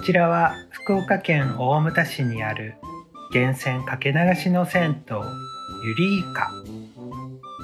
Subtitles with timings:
[0.00, 2.76] ちらは福岡県大牟田市にある
[3.32, 5.16] 源泉かけ流しの銭湯
[5.84, 6.50] ユリイカ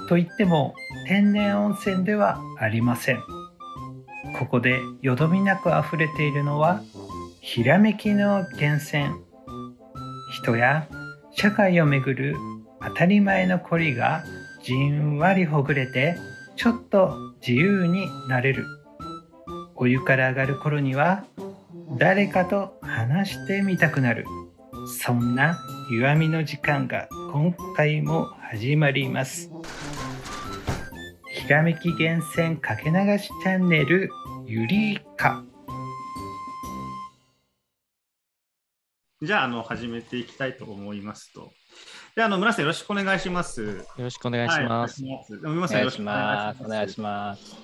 [0.08, 0.74] といっても
[1.06, 3.22] 天然温泉ではありません。
[4.38, 6.82] ここでよどみなく溢れているのは
[7.40, 9.06] ひらめきの源泉。
[10.32, 10.88] 人や
[11.32, 12.36] 社会をめぐる
[12.82, 14.24] 当たり前の凝りが
[14.62, 16.16] じんわりほぐれて
[16.56, 18.66] ちょっと自由になれる。
[19.74, 21.24] お湯から上がる頃には
[21.90, 24.24] 誰かと話してみたくなる
[25.02, 25.56] そんな
[25.90, 29.50] 弱みの時間が今回も始まります
[31.30, 34.10] ひらめき源泉かけ流しチャンネル
[34.44, 35.44] ゆりか
[39.22, 41.50] じゃあ、あの、始めていきたいと思いますと。
[42.14, 43.62] で、あの、村瀬よろしくお願いします。
[43.62, 45.02] よろしくお願いします。
[45.02, 46.62] はい、お願いします。
[46.62, 47.56] お願いします。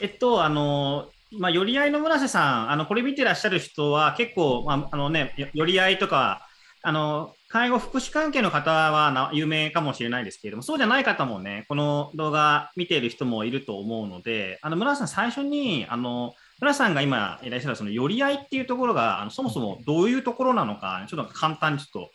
[0.00, 6.46] えっと、あの、まあ、寄り合いの村瀬さん、あの、これ見てらっしゃる人は結構、まあ、あのね、寄り合いとか、
[6.82, 22.10] あの、介護福祉関係の方はな有名かもしれないですけれども、そうじゃない方もね、この動画見ている人もいると思うので、あの、村瀬さん、最初に、あの、村さんが今いらっしゃるその寄り合いっていうところが、あのそもそもどういうところなのか、ちょっと簡単にちょっと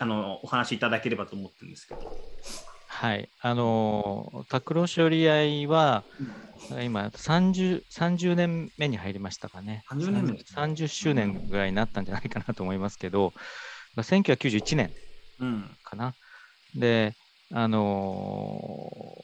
[0.00, 2.00] あのお話しいただければと思ってるんですけど。
[3.04, 6.04] はい、あの拓郎寄り合いは、
[6.82, 9.84] 今30、30年目に入りましたかね。
[9.90, 13.34] 30年目、ね、30周年ぐらいになったんじゃないかなと思いますけど、
[13.98, 14.94] 1991年
[15.82, 16.14] かな。
[16.74, 17.12] うん、で、
[17.52, 18.58] あの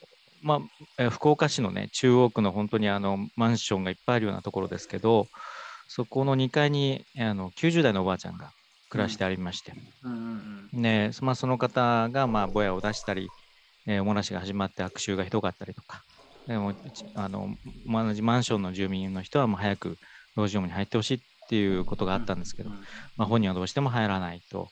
[0.04, 0.10] ー
[0.42, 0.58] まあ、
[0.98, 5.28] えー、福岡市のね、中央区の本当にあのマンションがいっぱいあるようなところですけど、
[5.88, 8.50] そこの2階にあの90代のおばあちゃんが
[8.90, 9.72] 暮らしてありまして、
[10.72, 13.28] ねまあ、その方がまあぼやを出したり、
[13.86, 16.02] えー、おもらしが始まって悪臭がひどかったりとか、
[16.46, 16.74] でも
[17.14, 17.48] あの
[17.86, 19.96] 同じマンションの住民の人はもう早く
[20.36, 22.70] 老人ホームに入ってほしいっていうことがあったんですけど、
[23.16, 24.68] まあ、本人はどうしても入らないと、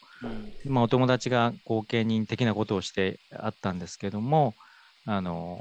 [0.65, 4.55] まあ、お友達が後見人的なことをしてあったんですけども、
[5.07, 5.59] あの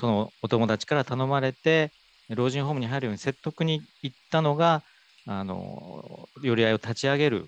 [0.00, 1.90] そのお友達から頼まれて
[2.30, 4.82] 老人ホームに入るように説得に行ったのが
[5.26, 7.46] あの寄り合いを立ち上げる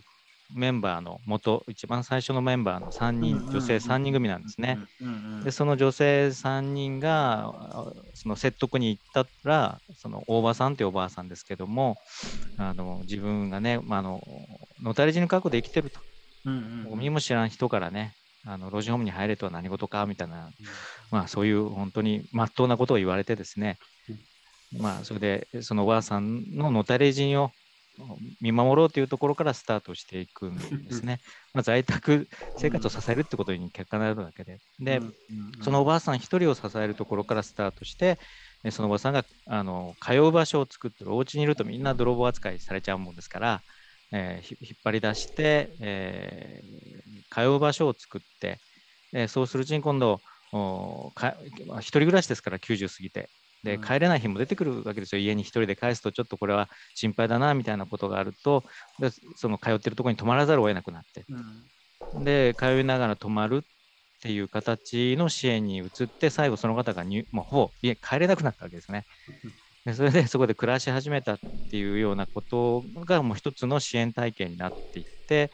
[0.52, 4.78] メンバーの元一番最初のメンバーの3人女性3人組なんですね。
[5.44, 7.52] でその女性3人が
[8.14, 11.96] その説得に行ったらその大場さんというおばあさんですけども
[12.58, 14.20] あの自分がね、まあ、あの
[14.82, 16.00] のたれ死に覚悟で生きてると。
[16.96, 18.14] 見も知らん人からね
[18.46, 20.50] あの老人ホームに入れとは何事かみたいな、
[21.10, 23.78] まあ、そういう本当にまっとうなことを言われてですね、
[24.78, 27.50] まあ、それでそのおばあさんののたれ死にを
[28.40, 31.20] 見守ろうというところからスタートしていくんですね。
[31.54, 34.58] まあ、在宅生活を支えるってことに結果になるわけで。
[34.80, 35.00] で、
[35.62, 38.18] そのおばあさん一人を支えるところからスタートして、
[38.70, 43.62] そのおばあさんがあの通う場所を作ってる、お家にいるとみんな泥棒扱いされちゃうもんですから、
[44.12, 48.58] えー、引っ張り出して、えー、通う場所を作って、
[49.12, 50.20] えー、そうするうちに今度、
[51.14, 51.36] か
[51.78, 53.28] 一人暮らしですから90過ぎて、
[53.64, 58.62] で帰れない日も出てくるわけですよ、家に一人で帰すと、ちょっとこれは心配だなみたいなことがあると、
[59.00, 61.24] でその通ってるところに泊まらざるを得なくなって、
[62.14, 63.60] うん、で通いながら泊まるっ
[64.22, 69.04] ていう形の支援に移って、最後、その方が入もうほぼ家帰れなくなったわけですね。
[69.84, 71.38] でそれでそこで暮らし始めたっ
[71.70, 75.50] ていうようなことがもう一つの支援体系になっていって、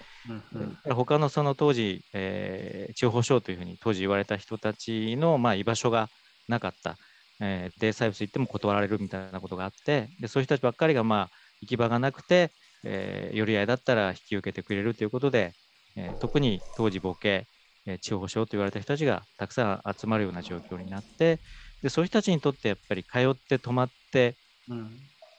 [0.55, 6.09] うんうん、他のその当時、えー、地方省というふうに当時言われた人たちの、まあ、居場所が
[6.47, 6.97] なかった、
[7.41, 11.31] えー、デイサービス行っても断られるみたいなことがあってでそういう人たちばっかりが、まあ、
[11.63, 12.51] 行き場がなくて、
[12.85, 15.55] えー、寄り合いだったら引き受けてくれるということで、
[15.97, 17.47] えー、特に当時母系、
[17.87, 21.41] えー、地方省と言われた人たちがたくさん集まるような状況になって
[21.83, 24.37] でそういう人たちにとってやっぱり通って泊まって、
[24.69, 24.91] うん、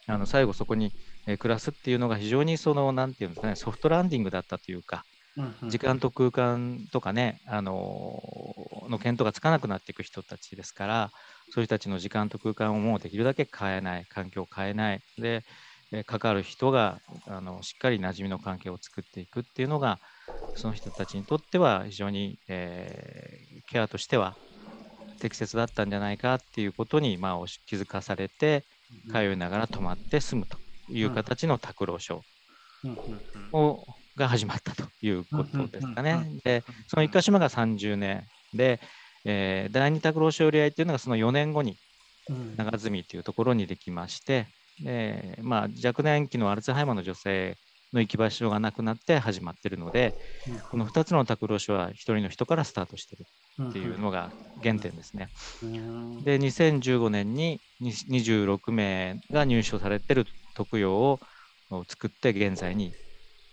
[0.07, 0.91] あの最後そこに、
[1.27, 5.05] えー、暮らすっていうのが非常にそのなんていうんですかねソフトランディングだったというか、
[5.69, 11.11] 時間と空間とかね、あのー、の見当がつかなくなっていく人たちですから
[11.51, 15.01] そういう人たちの時間と空間をもうできるだけ変えない環境を変えない。
[15.17, 15.43] で、
[15.91, 19.99] えー、関わる人があのしっかり馴染みの関係を作っていくっていうのが
[20.55, 24.37] その人たちにとっては非常に、えー、ケアとしては
[25.19, 28.63] 適切だったんじゃないかっていうことに、まあ、気づかされて
[29.11, 30.57] 通いながら泊まって住むと
[30.89, 32.21] いう形の拓郎賞
[33.51, 33.85] を
[34.17, 36.39] が始まったということですかね。
[36.43, 38.79] でその一箇所目が30年で、
[39.25, 41.77] えー、第二拓郎賞寄り合いっていうのがその4年後に
[42.57, 44.47] 長住というところにできまして、
[44.85, 47.57] えーまあ、若年期のアルツハイマーの女性
[47.93, 50.15] の行き場所がなくなって始まっているので、
[50.69, 53.25] この2つの拓郎賞は1人の人からスタートしている
[53.69, 54.31] っていうのが
[54.63, 55.27] 原点ですね。
[56.23, 60.25] で、2015年に26名が入賞されている
[60.55, 61.19] 特養を
[61.71, 62.93] を作って現在に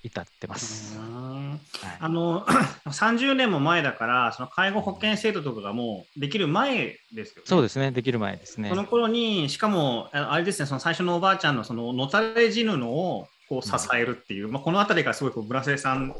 [0.03, 0.97] 至ってます。
[0.99, 2.45] はい、あの
[2.87, 7.43] 30年も前だからその介護保険制度とかがもうできる前ですよね。
[7.45, 8.69] そうですねできる前ですね。
[8.69, 16.15] その頃にしかもあれですねその最初のおばあちゃんのそののたれ死ぬのをこう支えるっていう、うん、まあ、この辺りがすごいこう村瀬さん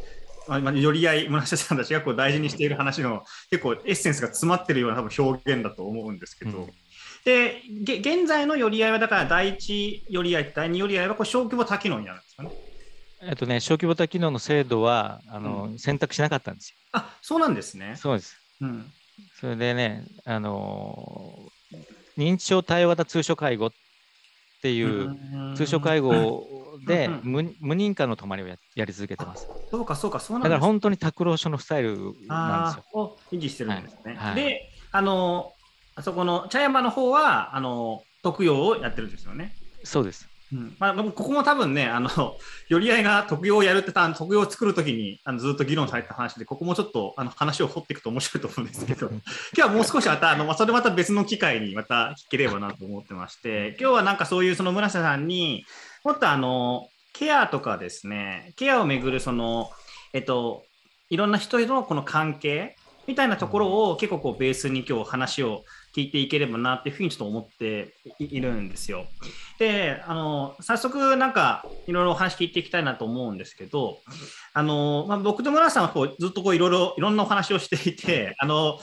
[0.49, 6.67] まあ、より合い村瀬さんたちがこう大事にしている話の結構エッセンスが詰まってるような多分表現だと思うんですけど、うん、
[7.27, 7.61] で
[8.01, 12.51] 現在の寄り合いはだから第一寄り合い第二寄り合いはこう小規模多機能になるんですかね。
[13.21, 16.77] えっとね、小規模多機能の制度はあの、うん、選択しなかったんですよ。
[16.93, 17.95] あそうなんですね。
[17.97, 18.37] そうです。
[18.61, 18.93] うん、
[19.35, 21.51] それでね、あの
[22.17, 23.71] 認知症対応型通所介護っ
[24.63, 25.11] ていう
[25.57, 29.47] 通所介護で無無認可の泊まりをややり続けてます。
[29.71, 31.97] そうか、そうか、そうなんだから本当に拓郎所のスタイル
[32.29, 32.85] なんですよ。
[32.93, 34.15] を維持してるんですね。
[34.15, 34.61] はいはい、で、
[34.93, 35.53] あの、
[35.97, 39.55] あそこの茶山の方は、あの、特養をやってるんですよね。
[39.85, 40.29] そうです。
[40.53, 40.77] うん。
[40.79, 42.09] まあ、ここも多分ね、あの、
[42.69, 49.21] 寄り合いが特養をやるってた、特養を作るときにあのずっと議論された話で、ここもちょっとあの話を掘っていくと面白いと思うんですけど、 今
[49.55, 55.65] 日はもう少しまた、あのまあ、それまた別の機会にまた聞ければなと思ってまして、今日はなんかそういうその村瀬さんに、
[56.05, 59.71] もっとあの、ケアとかですね、ケアをめぐるその、
[60.13, 60.65] えっと、
[61.11, 69.07] いろんな人とのこの関係みたいなところを結構こうベースに今日話を聞いていければなっていうふうにちょっと思っているんですよ。
[69.59, 73.99] で、あの、早速なんかいろいろお話聞いていきたいなと思うんですけど、
[74.53, 78.79] あの、まあ、僕と村さんはこうずっとこういろいろいろんなお話をしていて、あの、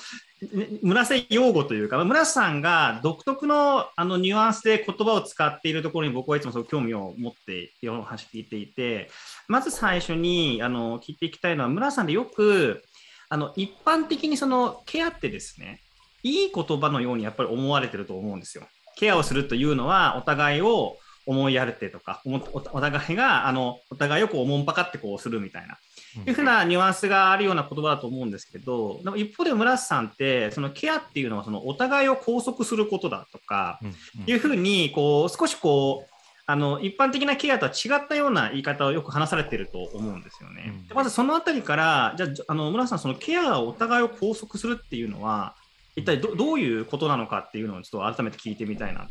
[0.81, 9.09] 村瀬用語というか、村瀬さんが独特のあのニュアンスで言葉を使っているところに僕はいつもその興味を持っていろお話聞いていて、
[9.47, 12.83] まず最初にあの聞いていきたいのは、村瀬さんでよく
[13.29, 15.81] あの一般的にそのケアってですね、
[16.25, 18.63] いい言葉のようにやっぱり思われてると思うんですよ。
[18.97, 25.77] ケアをするというのは、お互いを思いやるってとか、お互いが、あの、お互いをこう、おもんぱかってこうするみたいな、
[26.25, 33.79] いうふうなニュアンスがあるような言葉だと思うんですけど、でも一方で村瀬さんって、そのケアっていうのは、そのお互いを拘束することだとか、
[34.25, 36.15] いうふうに、こう、少しこう、
[36.47, 40.85] あの一般的なケアとは違ったような言い方をよく話されていると思うんですよね。
[40.87, 45.55] でまずそのあたりから、じゃあ、あの村瀬さん、そのケアがお互いを拘束するっていうのは、
[45.95, 49.07] 一体どどういうことなのかっていうのをちょっと改めて聞いてみたいな。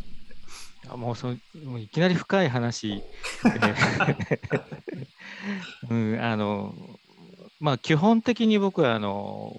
[0.88, 1.28] あもうそ
[1.64, 3.02] もういきなり深い話。
[5.90, 6.74] うん、あの
[7.60, 9.56] まあ基本的に僕はあの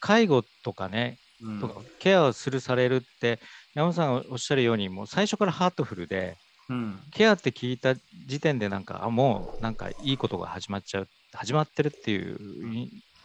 [0.00, 3.40] 介護とかね、うん、とかケアをするされるって
[3.74, 6.36] 山本さんがおっしゃるようにもう最初からハートフルで、
[6.68, 7.94] うん、ケアって聞いた
[8.26, 12.38] 時点でなんかあもうなんかいいことが始まっちゃう始まってるっていう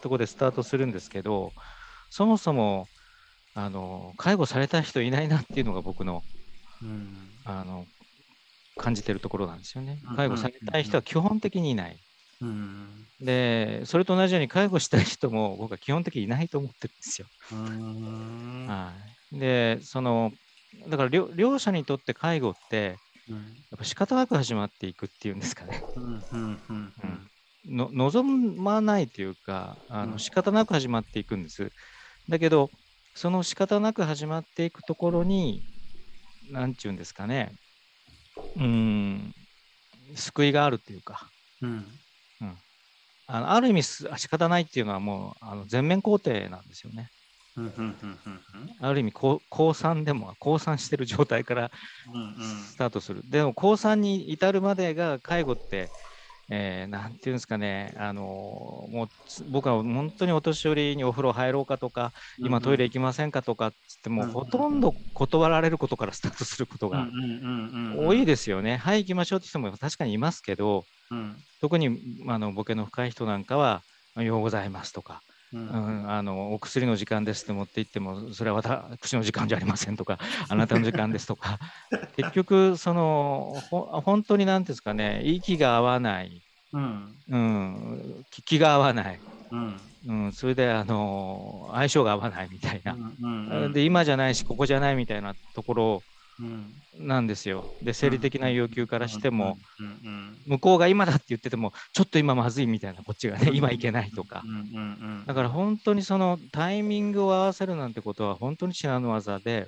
[0.02, 1.52] ところでスタートするんですけど
[2.10, 2.88] そもそも
[3.54, 6.24] あの介護された人いないなっていうのが僕の,、
[6.82, 7.86] うん、あの
[8.78, 10.00] 感じてるところなんですよね。
[10.16, 11.98] 介護されたい人は基本的にいない。
[12.42, 17.28] うん、で、それと同じように介護したい人も僕は基本的にいないと思ってるんですよ。
[18.68, 18.94] は
[19.32, 20.32] い、で、その、
[20.88, 23.36] だから両両者にとって介護って、や
[23.76, 25.84] っぱ仕方なく始まっていくっていうんですかね。
[27.66, 31.72] の望まないというか、あの仕方なく始まっていくんです。
[32.28, 32.72] だけど、
[33.14, 35.62] その仕方なく始まっていくところに、
[36.52, 37.54] なんちゅうんですかね、
[38.58, 39.34] うん、
[40.16, 41.30] 救いがあるっていうか、
[41.62, 41.86] うん、
[42.42, 42.58] うん、
[43.28, 47.10] あのある意味仕方ないっていうのはもうあの全面肯定なんですよね。
[48.80, 51.72] ある意味高3でも高3してる状態から
[52.70, 53.22] スタートする。
[53.30, 55.90] でも高3に至るまでが介護って
[56.54, 59.08] えー、なんていうんですかね、あのもう
[59.50, 67.08] 僕は本当にお年寄りにお風呂入ろうかとか、今トイレ行きませんかとかっつっても、ほとんど断られることからスタートすることが
[67.98, 68.76] 多いですよね。
[68.76, 73.82] はい、行きましょうって人も確かにいますけど、うん、特にあのボケの深い人なんかは、
[74.18, 75.22] ようございますとか、
[75.54, 80.18] うん、あのお薬の時間ですって持って行ってもそれは私の時間じゃありませんとか
[80.48, 81.60] あなたの時間ですとか。
[82.16, 86.42] 結局そのほ本当に何ですかね息が合わない、
[86.72, 89.20] うん、うん、気が合わない、
[89.52, 89.80] うん。
[90.08, 96.04] うん、それであの相性が合わないみたいな、うんうんうん、で今じゃないしここじゃないみたいなところを
[96.98, 97.66] なんですよ。
[97.82, 99.58] で、生理的な要求からしても、
[100.46, 104.44] 向こうが今だって言ってても、ちょっと今まずいみたいな、こっちがね、今いけないとか。
[105.26, 109.68] だから本当にそのタイミングを合わせるなんてことは本当に至難の技で、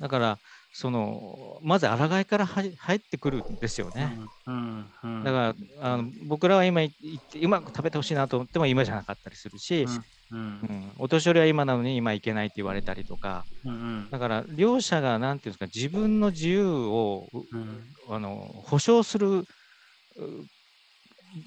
[0.00, 0.38] だから、
[0.70, 4.16] そのまず抗いから入ってくるんですよね。
[4.46, 4.52] だ
[5.24, 6.82] からあの僕らは今
[7.34, 9.86] 今食べてほしいなと思っても今じゃなかったりするし、
[10.30, 19.44] うん、うん、お年寄りは今なのに今行けないって言われたりとか、うんうん、だから両者が何ていうんですか自分の自由を、うん、あの保障する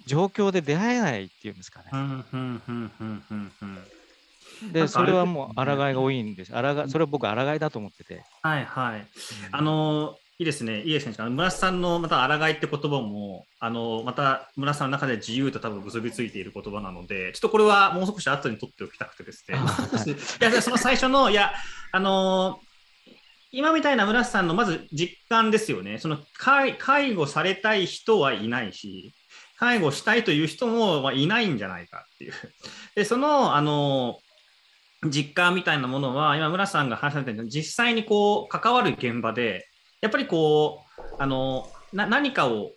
[0.05, 1.89] 状況で出会えないっていうんですかね。
[4.71, 6.51] で、それはもう、抗いが多いんです。
[6.51, 8.23] 抗い、それは僕、抗いだと思ってて。
[8.43, 9.07] はいはい。
[9.51, 11.29] あの、いいですね、いいですね。
[11.29, 19.59] 村瀬さんのまた抗いって言葉も、あのまた村瀬さんの中で自由と多分結びついている言葉なので、ちょっとこれはもう少し後に取っておきたくてですね。
[20.41, 21.53] いや、その最初の、いや、
[21.91, 22.59] あの
[23.51, 25.99] 今みたいな村瀬さんのまず実感ですよね。
[25.99, 29.13] その介介護されたい人はいないし、
[29.59, 32.33] 介護したいという人もいないんじゃないかっていう。
[32.95, 34.17] で、その、あの
[35.07, 39.67] 実感みたいなものは、今、村さんが話されたように、実際にこう関わる現場で、
[40.01, 42.71] やっぱりこう、あのな何かを、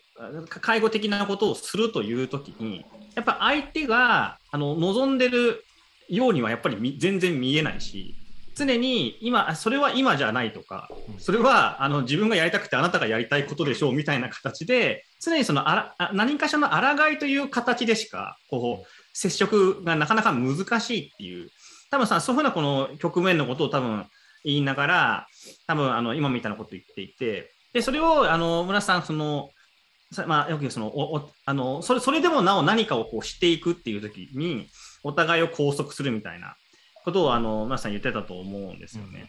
[0.48, 5.64] 介護的なことをするというときに、やっぱ相手があの望んでる
[6.08, 8.14] ようにはやっぱり全然見えないし、
[8.54, 10.88] 常に今、それは今じゃないとか、
[11.18, 21.48] それはあの自分がやりたくてあなたがやりたいことでしょうみたいな形で、常にそのあら何かしらの抗いという形でしかこう接触がなかなか難しいっていう、
[21.90, 24.04] 多分さ、そういうふうなこの局面のことを多分
[24.44, 25.26] 言いながら、
[25.66, 29.50] 多分あの今みたいなことを言っていて、でそれをあの村さん、その
[30.26, 34.68] まあ、よくそのおあのそれそれでもなお何かをこうしていくっていう時に、
[35.02, 36.56] お互いを拘束するみたいな
[37.04, 39.28] ことをあの村さん言ってたと思うんですよね。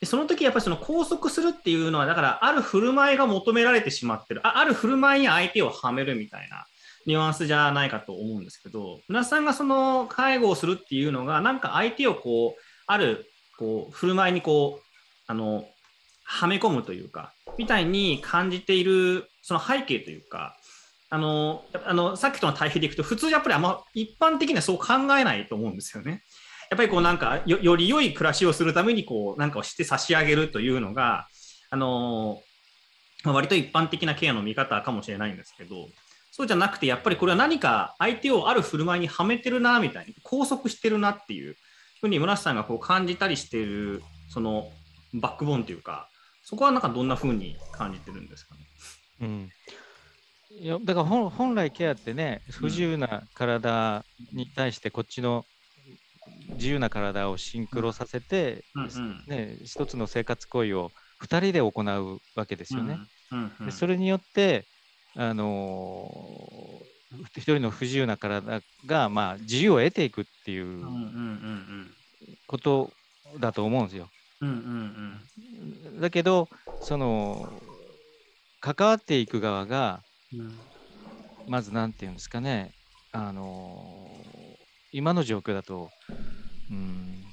[0.00, 6.66] でその時やっぱりその拘束するっていうのは、だからある振る舞いが求められてしまってる、あある振る舞いに相手をはめるみたいな
[7.06, 13.26] ニュアンスじゃないかと思うんですけど、村さんがその介護をするっていうのが、なんか相手をこう、ある
[13.58, 14.89] こう振る舞いにこう、
[15.30, 15.64] あの、
[16.24, 20.56] はめ込むというか、みたいに感じているその背景というか、
[21.08, 26.24] あの、あのさっきとの対比でいくと、普通やっぱりあんま一般的にはそう考えないと思うんですよね。
[26.68, 31.28] やっぱりこうなんかよ、り良い暮らしをするためにこう、なんかをして差し上げるというのが、
[31.70, 32.42] あの、
[33.24, 35.88] 割と一般的なケアの見方かもしれないんですけど、
[36.32, 41.56] そうじゃなくて、やっぱりこれは何か相手をある振る舞いにはめてるな、みたいに、拘束してるなっていう
[42.00, 44.72] ふうに村瀬さんがこう感じたりしている、その
[45.14, 46.08] バックボーンというか、
[46.42, 48.60] そこはなんかどんなふうに感じてるんですかね？
[49.22, 49.50] うん
[50.50, 55.44] いやだから本本来ケアってね不自由な体に対してこっちの
[56.54, 60.90] 自由な体をシンクロさせて、うんうん、ね、一つの生活行為を
[61.22, 62.98] 2人で行うわけですよね。
[63.30, 64.66] うんうん、でそれによって
[65.16, 70.84] あのー、一人の不自由な体が、まあ、自由を得ていくっていう
[72.46, 72.90] こと
[73.38, 74.08] だと思うんですよ。
[74.40, 75.20] うんうん
[75.92, 76.48] うん、だけど
[76.80, 77.52] その
[78.60, 80.58] 関わっていく側が、うん、
[81.46, 82.72] まず何て言うんですかね。
[83.12, 84.56] あのー、
[84.92, 85.90] 今の状況だと、
[86.70, 87.24] うん、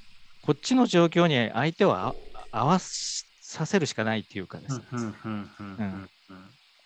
[0.42, 4.80] こっちの状況に相手を合わさせるしかないっていうかです。
[4.80, 4.84] ね。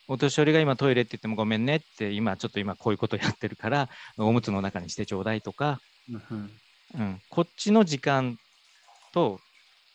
[0.07, 8.37] お年寄りが今トイレって言ってもごめんねって今ちょっと今こういうことやってるからおむつの中にしてちょうだいとか、うん、こっちの時間
[9.13, 9.39] と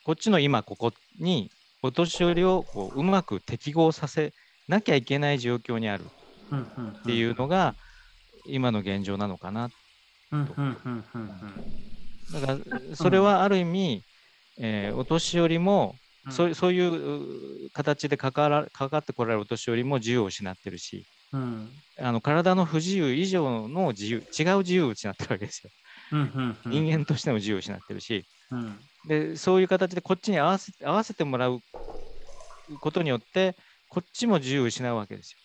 [0.07, 1.51] こっちの今ここに
[1.83, 4.31] お年寄りをこううまく適合させ
[4.69, 6.05] なきゃいけない状況にある。
[7.01, 7.75] っていうのが
[8.45, 9.69] 今の現状なのかな。
[12.31, 14.01] だからそれはある意味、
[14.57, 15.95] えー、お年寄りも
[16.29, 25.69] そうそういう形で関わら関わってこられるお年寄りも自由を失ってるし、うん、あの体の不自由以上の自由違う自由を失ってるわけですよ。
[26.65, 31.59] 人間としての自由を失ってるし、うん、でそういう形でこっちに合わせ合わせてもらう
[32.79, 33.55] ことによって
[33.89, 35.39] こっちも自由を失うわけですよ。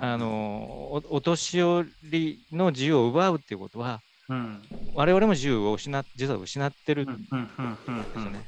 [0.00, 4.62] あのお年寄りの自由を奪うっていうことは、うん、
[4.94, 7.06] 我々も自由を失っ実は失ってる。
[7.06, 8.46] んですよね。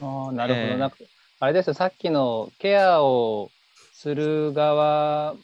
[0.00, 0.90] あなるほど、えー、
[1.40, 1.74] あれですよ。
[1.74, 3.50] さっきのケアを
[3.92, 5.34] する側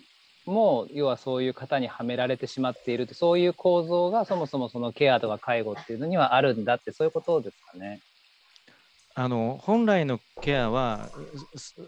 [0.47, 8.00] も要はそういう方にはめられてしまっているってそういう構造がそもそもそのケアとか介護っていうのにはあるんだってそういうことですかね。
[9.14, 11.11] あの本来のケアは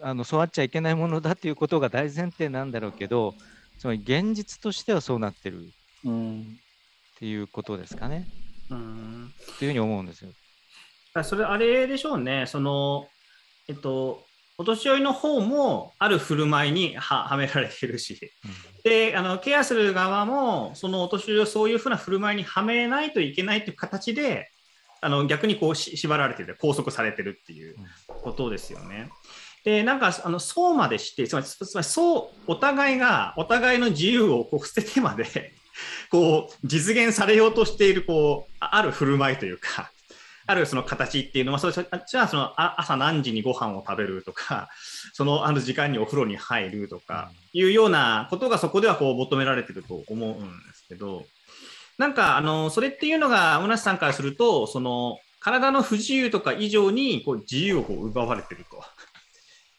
[0.02, 3.34] あのそうあっちゃいけないものだっていうことが大前提なんだろうけど
[3.78, 5.70] つまり現実としてはそうなってるっ
[7.18, 8.26] ていうことですかね。
[8.70, 10.30] うん、っていうふうに思うんですよ。
[11.22, 13.06] それあれでしょうね、その、
[13.68, 14.24] えっと、
[14.62, 24.52] お年寄りの方もある振る舞いにはめられてるし、うん、であのケアする側もそのお年寄りをそういうふうな振る舞いにはめないといけないという形で
[25.00, 27.74] あの逆にこう縛られてて拘束されてるっていう
[28.06, 29.10] ことですよね。
[29.64, 35.54] でなんかあのそうまでしてつまりつまりそうお互いがお互いの自由をこう捨ててまで
[36.08, 39.90] こう実現されようとしているこうある振る舞いというか
[40.52, 44.68] あるその形っていうのは、そじゃあその朝何時にご飯を食べるとか、
[45.12, 51.24] そのあの時間にお風呂に入るとかいうようなことがそこではこう求められてると思うんですけど、
[51.98, 58.82] なんかあのそれっていうのが、村瀬さんからすると、その体の不自由とか以上にこう自由をこう奪われてると。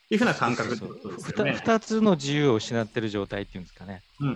[0.10, 1.52] いうふうな感覚ってことですよね。
[1.54, 4.04] 2つの自由を失ってる状態っていうんですかね。
[4.20, 4.36] うんうん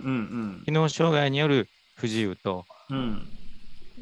[0.60, 3.37] ん、機能障害による不自由と、うん、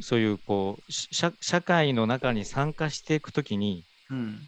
[0.01, 4.39] そういうこう社社会の中に参加していくときに、うん、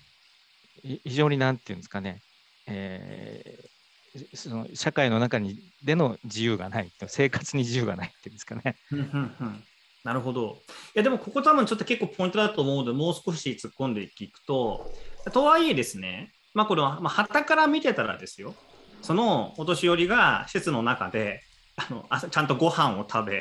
[0.83, 2.21] 非常になんていうんですかね、
[2.67, 8.77] えー、その社会の中にでの自由がない生活に自由がないっていうんですかね。
[10.05, 10.63] なるほど。
[10.95, 14.91] いやでもここ多分ちょっと結構ポイントだと思うのでもう少し突っ込んでいくと
[15.33, 18.55] とはいえですねまあこれはまあ旗から見てたらですよ
[19.03, 21.43] そのお年寄りが施設の中で
[21.77, 23.41] あのちゃんとご飯を食べ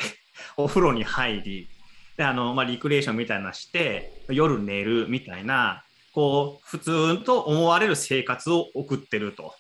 [0.58, 1.70] お風呂に入り
[2.18, 5.84] であの、まあ、リクリエーションみたいなして夜寝るみたいな
[6.14, 9.54] こう普通と思われる生活を送ってると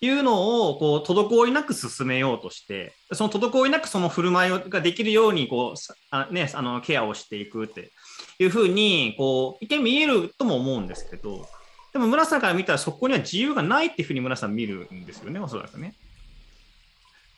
[0.00, 7.92] いうのをこう滞りなく進めようとしてその滞りなくその振る舞いができるようにこうあ、ね、あのケアをしていくって
[8.38, 11.46] いうふうにこう一見見えるとも思うんですけど
[11.92, 15.94] でも村さんから見たらそこには自由がないっていうふうに村さん見るんですよねおそらくね。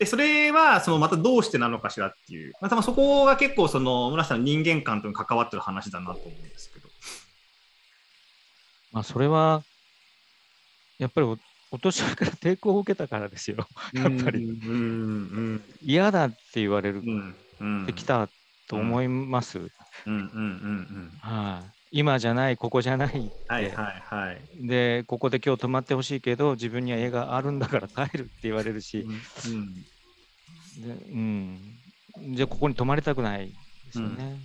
[0.02, 6.88] で、それは、そのまたどうしてなのかしらっていう、まあ、多分そこが結構、その、村さんの人間観とに関わってる話だなと思うんですけど。
[8.90, 9.62] まあ、それは、
[10.99, 11.38] やっぱりお、
[11.71, 13.59] お年寄りから抵抗を受けたからですよ。
[13.94, 14.61] やっぱり。
[15.82, 17.00] 嫌だって言われる、
[17.85, 18.28] ってきた
[18.66, 19.71] と思います。
[21.21, 21.82] はい。
[21.94, 23.30] 今じゃない、ここじゃない。
[23.49, 24.66] はいはいはい。
[24.66, 29.11] で、ここで今日泊まってほしいけど、自分には映画あるんだから帰るって言われるし、う
[29.50, 29.85] ん、
[30.81, 31.79] でうん、
[32.35, 33.49] じゃあここに泊まりたくない
[33.85, 34.41] ですよね。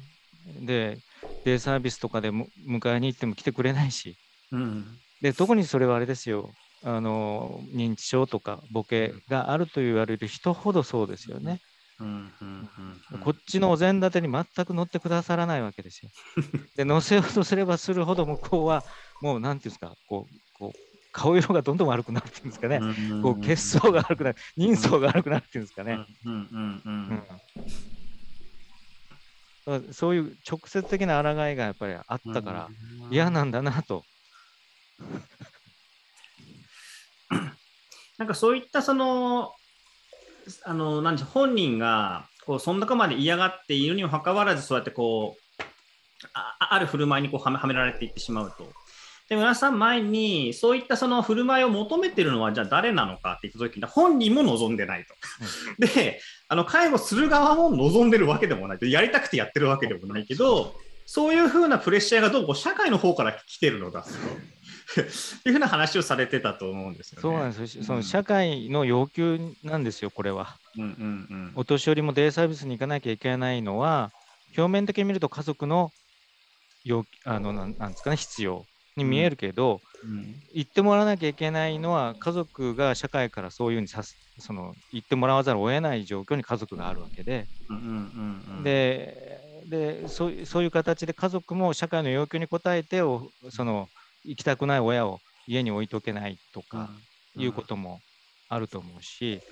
[0.57, 0.99] うん、で、
[1.43, 4.17] デイサービスとかでも迎えに行っても来てくれないし、
[4.51, 6.53] うん、で特にそれはあれですよ。
[6.83, 11.59] あの、認知症とかボケがあると言われる人ほどそうですよね。
[13.23, 16.11] こっちのお膳立てに全く乗ってくださらないわけですよ。
[16.75, 18.85] で、乗せようとすればするほど向こうは、
[19.21, 20.35] もうなんていうんですか、こう
[21.17, 22.79] 顔色がどんどん悪くなるっていうんですかね、
[23.23, 25.97] こう血相が悪くなる、人相が悪くなるっていうんですかね。
[29.91, 32.69] そういう直接的な抗いがやっぱりあったから
[33.09, 34.05] 嫌なんだなと。
[38.19, 39.51] なんかそういったその
[40.63, 45.63] あの何でしょう本人がこうそんなかまで嫌がっているにもかかわらずそうやってこう
[46.33, 48.71] あある振る舞いにこうはめはめられていってしまうと。
[49.29, 55.13] で村さん前にそういったその振る舞いを求めてるのはじゃあ誰なのかって言った時に本人も望んでないと。
[55.81, 61.67] うん、であの介護する側も望んでるわけでもないやりたくてやってるわけでもないけどそういうふう。
[61.67, 64.09] なプレッシャーがどうも社会の方から来てるのだと。
[64.95, 70.57] いうふうな話をされてたと思うんですよ、ね、そうなんですよ、その社会の要求なんですよ、これは。
[70.77, 74.11] うんうんうん、お年寄りもデイサービスに行かなきゃいけないのは、
[74.57, 75.91] 表面的に見ると家族の
[76.85, 78.65] 要あのなんですかね、必要
[78.97, 87.49] に見えるけど、うん、行ってもらわなきゃいけないのは、家族が社会からそういうふうにさすその行ってもらわざるを得ない状況に家族があるわけで、
[88.57, 92.99] ででそうそういう形で家族も社会の要求に応えて
[93.49, 93.89] その
[94.23, 96.93] 行きたくない親を家に置いとけないとか
[97.35, 98.03] いうことも
[98.47, 99.43] あると思うし、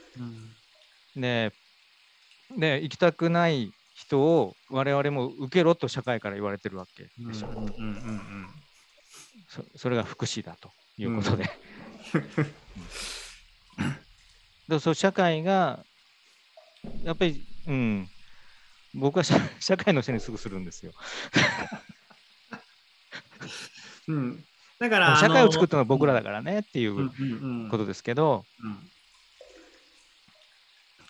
[1.16, 1.56] で
[2.58, 7.56] で行きたくない人を我々も受けろと社会から言われてるわけでしょ。
[9.76, 11.50] それが福祉だということで。
[14.68, 15.84] で そう社会が
[17.04, 18.10] やっぱり、うん、
[18.94, 19.40] 僕は社
[19.78, 20.94] 会のせいにすぐするんですよ。
[24.08, 24.46] うん、
[24.80, 27.10] だから社会を作ったのは僕らだからねっていう
[27.70, 28.46] ことですけど、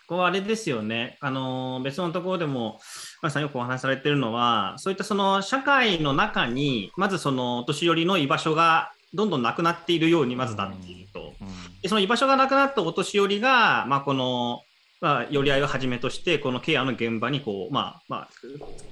[0.08, 2.80] こうあれですよね、あの別のところでも、
[3.22, 11.34] まさんよくお話しされてるのは、そういったその社会の中に、まずそのお年寄りの居場所がどんどんなくなっているようにまずなっていると、
[11.82, 14.62] でその居場所がなくなったお年寄りが、まあ、この、
[15.02, 18.30] まあ、寄り合いをはじめとして、このケアの現場にこう、まあまあ、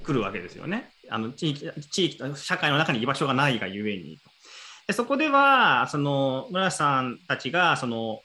[0.04, 0.90] 来るわけですよね。
[1.10, 4.18] あの地域地域社会の中に居場所がないがゆえに
[4.92, 8.20] そこではその村瀬さんたちがその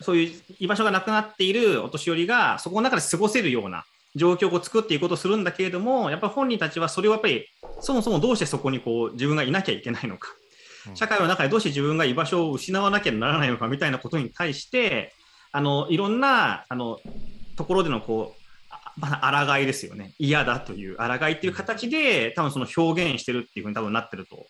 [0.00, 7.46] そういう居場所がなくなっているお年寄りがそこの中で過ごせるような状況を作っていこうとするんだけれどもやっぱり本人たちはそれをやっぱり
[7.80, 10.28] そもそもどうしてそこにこう自分がいなきゃいけないのか
[10.94, 15.12] 社会の中でどうして自分が居場所を失わなきゃならないのかみたいなことに対して
[15.52, 16.98] あのいろんなあの
[17.56, 18.46] ところでのこう
[18.98, 20.14] まあ、抗いですよね。
[20.18, 24.46] 嫌だという、抗いっていう形で、多分その表現してるっていうふうに多分なってると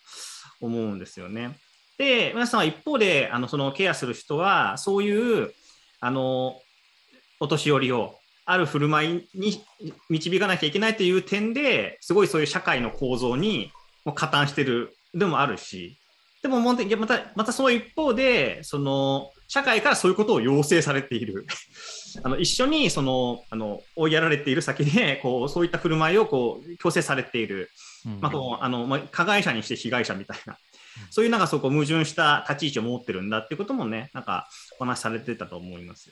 [0.60, 1.58] 思うんですよね。
[1.98, 5.52] で、皆さんは一方で、あのそのケアする人は、そういう、
[6.00, 6.60] あの、
[7.40, 9.60] お年寄りを、ある振る舞いに
[10.08, 13.72] 導かなきゃいけないという点ですごいそういう社会の構造に
[14.04, 15.98] も加担してるでもあるし、
[16.42, 21.46] でもまたまたその一方でその社会からそういうことを要請されている。
[22.22, 27.70] あの一緒にそのあの追いやられている先でこうそういった振る舞いをこう強制されている、
[28.06, 30.56] うん、まあこうあのまあ、加害者にして被害者みたいな、
[31.10, 36.10] そういうなんかそこ矛盾した立ち位置を持ってるんだっていうこともねなんかお話しされてたと思います。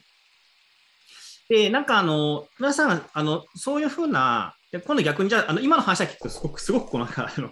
[1.48, 7.50] でなんかあの皆さんあのそういうふうな今度逆にじゃああの今の話だけ聞くとすごくすごくこうなんかあの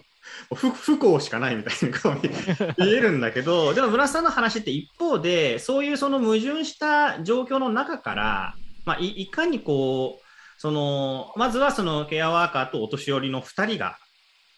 [0.55, 2.21] 不不幸しかないみたいな顔に
[2.77, 10.23] 見えるんだけど、でも村さんの話って一方で、そういうその矛盾した状況の中から、まあ、いいかにこう、
[10.57, 13.97] そのまずはそのケアワーカーとお年寄りの2人が、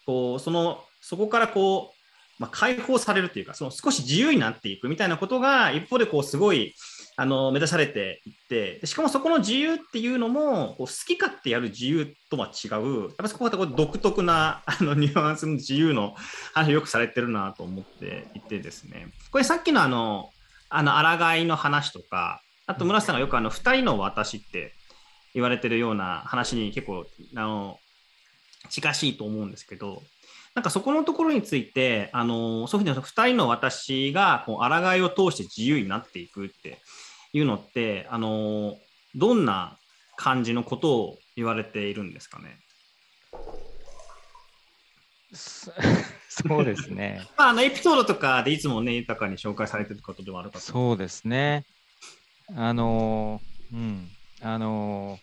[0.04, 1.95] こうそのそこからこう、
[2.38, 6.74] まあ、解放されるというか、その少し自由になっていくみたいなことが、一方でこうすごい
[7.18, 13.04] あの目指されていってしかもそこの自由っていうのも好き勝手やる自由とは違う。
[13.04, 16.14] やっぱそこは独特なあのニュアンスの自由の
[16.52, 19.08] 話をよくされてるなと思っていてですね。
[19.30, 20.30] これさっきのあの
[20.68, 24.74] あの抗いの話とかあと村瀬さんがよくあの2人の私って
[25.32, 27.78] 言われてるような話に結構あの
[28.68, 30.02] 近しいと思うんですけど
[30.56, 36.78] なんかそこのところについて、あのそういうふうに2人の私がこう抗いを通して自由になっていくって
[37.34, 38.74] いうのって、あの
[39.14, 39.76] どんな
[40.16, 42.58] 感じのことを言われているんですかね？
[46.26, 47.20] そうですね。
[47.36, 51.66] まあ、あのエピソードとかでいつもね、豊かに紹介されてることでもあるかとそうですね。
[52.54, 54.08] あの、うん、
[54.40, 55.18] あの、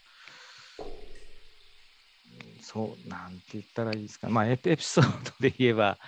[2.73, 4.27] そう、なんて言ったらいいですか。
[4.29, 5.99] まあ、 エピソードで言えば、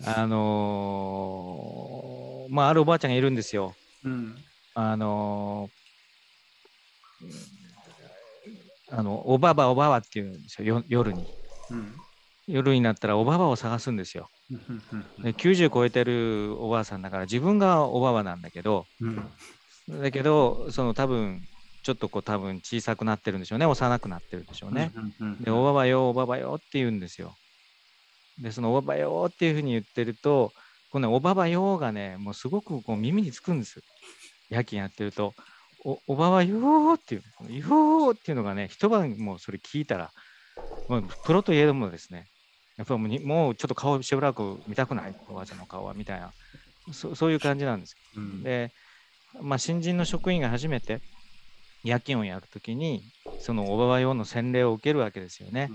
[0.00, 3.74] うん、あのー、まあ、あるおばあちゃんがいるんですよ。
[4.02, 4.42] うん、
[4.74, 11.26] あのー、あの、おばばおばばっていうんですよ、夜に、
[11.70, 11.94] うん。
[12.46, 14.30] 夜になったらおばばを探すんですよ。
[15.22, 18.86] で90超えてるおばあさんだから自分がおばばなんだけど、
[19.88, 21.40] だけどその多分
[21.82, 24.92] ちょっとこう多分小さくなってるんでしょうね幼くなってるんでしょうね。
[25.40, 27.34] でおばばよおばばよって言うんですよ。
[28.38, 30.52] でそのおばばよっていうふうに言ってると
[30.90, 33.80] この、ね、おばばよがねもうすごくこう耳につくんです。
[34.50, 35.34] 夜勤やってると
[35.84, 40.10] おおばばよっていうよっていうのがね一晩もうそれ聞いたら
[40.88, 42.28] もうプロといえどもですね
[42.76, 46.32] やっぱりもうちょっと顔しばらく見たくないおばあちゃんの顔はみたいな
[46.92, 47.96] そそういう感じなんです。
[48.16, 48.72] うん、で
[49.40, 51.00] まあ新人の職員が初めて
[51.84, 53.02] 夜勤をやるときに、
[53.38, 55.70] そのおばば用の洗礼を受けるわけですよね。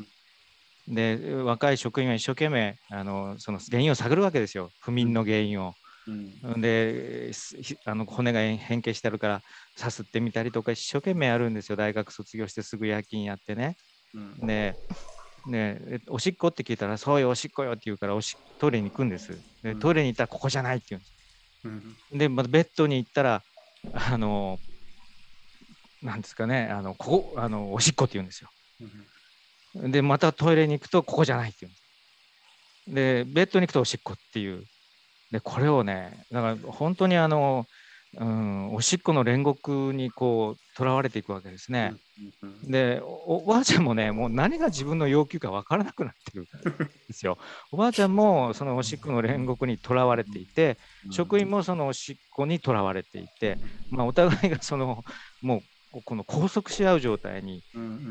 [0.87, 5.73] うん、で、若い職員は一生懸命あのその原因を探るわけですよ、不眠の原因を。
[6.07, 7.31] うん、で
[7.85, 9.41] あの骨が変形してるから
[9.75, 11.75] さすってみたりとか一生懸命やるんですよ。
[11.75, 13.75] 大学卒業してすぐ夜勤やってね。
[14.13, 14.75] うん、で
[15.47, 19.37] ね、おしっこって聞いたらそうよおしっこよって言うからおしトイレに行くんです。
[19.63, 23.43] でトイレに行ったらここじゃないって言うんです、うん、でまたベッドに行ったら
[23.93, 24.59] あの
[26.01, 28.49] なんですかね、あのここあのおしっこって言うんですよ。
[29.75, 33.25] で、またトイレに行くと、ここじゃないって言うんです。
[33.27, 34.63] で、ベッドに行くとおしっこっていう。
[35.31, 37.65] で、これをね、だから本当にあの、
[38.17, 41.95] うん、おしっこの煉獄にこう、とらわれていくわけですね。
[42.63, 46.45] でお、おばあちゃんもね、もう何が自分の要求か分からなくなってるん
[47.07, 47.37] ですよ。
[47.71, 50.77] おばあちゃんもそのおしっこの煉獄にとらわれていて、
[51.11, 53.57] 職員もそのおしっこにとらわれていて、
[53.89, 55.03] まあ、お互いがその、
[55.41, 55.61] もう
[56.01, 57.63] この拘束し合う状態に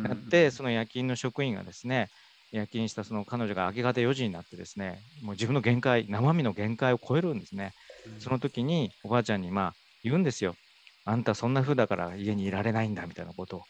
[0.03, 2.11] なって、その夜勤の職員がですね、
[2.51, 7.75] 夜勤したその彼女が明け方4時になってですね、もう自分の限界、生身の限界を超えるんですね。
[8.19, 10.57] その時におばあちゃんにまあ言うんですよ。
[11.05, 13.65] あんたそんな風だから家にいられないんだみたいなことを。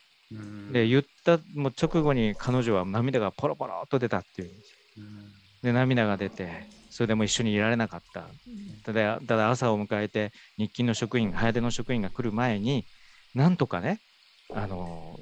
[0.72, 4.78] で、言ったもう直後に彼女は涙がポロポロっと出たっていうんですよ。
[5.62, 8.30] で、涙が出て、それでも一緒にいられなかった。
[8.82, 12.86] ただ、ただ朝を迎えて日勤の職員、早出の職員が来る前に、
[13.34, 14.00] なんとかね、
[14.52, 15.16] あの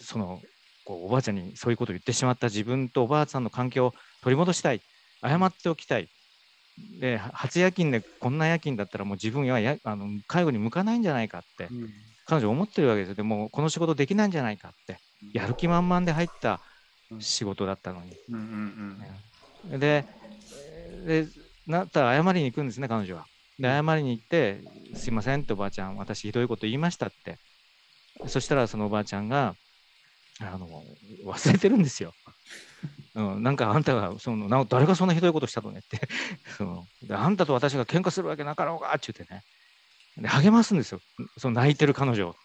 [0.00, 0.40] その
[0.84, 4.80] こうおばあちゃんにそういうことを言ってしまった自分とおばあさんの関係を取り戻したい、
[5.22, 6.08] 謝っておきたい。
[7.00, 11.88] で、初夜勤でこんな夜勤だったらもう自分はやあの介護に向かないんじゃないかって、うん、
[12.26, 13.14] 彼女思ってるわけですよ。
[13.14, 14.98] でもこの仕事できないんじゃないかって、
[15.32, 16.60] やる気満々で入った
[17.20, 18.12] 仕事だったのに。
[19.78, 20.04] で
[21.06, 21.26] で、
[21.66, 23.26] なったら謝りに行くんですね、彼女は。
[23.58, 24.60] で、謝りに行って、
[24.94, 27.38] すいませんっておばあちゃん、私ひどいこと言いましたって。
[28.26, 29.54] そしたらそのおばあちゃんが、
[30.40, 30.68] あの
[31.24, 32.12] 忘れてるんですよ。
[33.14, 36.00] うん、なんかあんたがそのな誰がそんなひどいことしたのねって。
[36.58, 39.42] そのであんたと私が喧嘩するわけなかろうがって言ってね。
[40.16, 41.00] で励ますんですよ。
[41.38, 42.36] その泣いてる彼女を。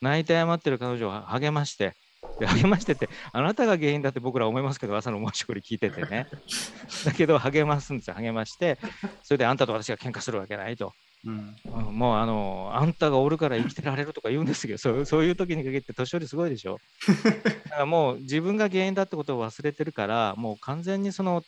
[0.00, 1.94] 泣いて謝ってる彼女を励まして
[2.38, 6.26] で 励ましててあなたが原因だって僕ら思いますけど朝の申し子に聞いててね。
[7.04, 8.14] だけど励ますんですよ。
[8.14, 8.78] 励まして
[9.22, 10.92] それであんたと私が喧嘩するわけないと。
[11.24, 11.56] うん、
[11.92, 16.78] もうあのあんたがおるから生きてられるとか言うんですけどそうそういう時に限って年寄りすごいでしょ。
[17.42, 21.42] だからもう自分が原因だってことを忘れてるからもう完全にその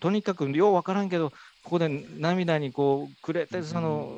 [0.00, 1.30] とにかくよう分からんけど
[1.62, 4.16] ここで涙にこうくれてその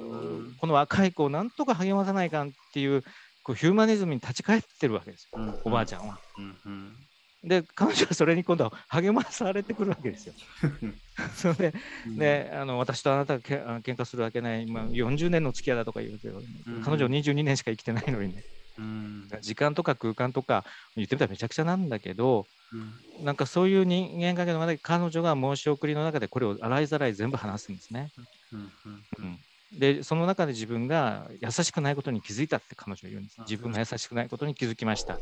[0.60, 3.04] この若い子をなんとか励まさないかんっていう
[3.46, 6.18] こうヒューマニズムに立ち返ってるわけですよ、おばあちゃんは。
[6.36, 6.56] うん。
[6.66, 6.96] うん。
[7.44, 10.34] で彼女はそれに今度は励まされてくるわけですよ。
[11.36, 11.74] それで、
[12.06, 18.42] ね、あの私とあなたがけ喧嘩するわけない、まあ、40年の付き合いだとか言うけど、うん、彼女22年しか生きてないのにね、
[18.78, 20.64] うん、時間とか空間とか
[20.96, 28.10] 言ってみたらめちゃくちゃなんだけど、うん、なんかそういう人間関係の中で彼女が申し送りの中でこれを洗いざらい全部話すんですね。
[28.52, 29.38] うん
[29.72, 33.40] でその中で自分が優しくないことに気づいたって彼女は言うんです。
[33.40, 35.14] 自分が優しくないことに気づきました。
[35.14, 35.20] っ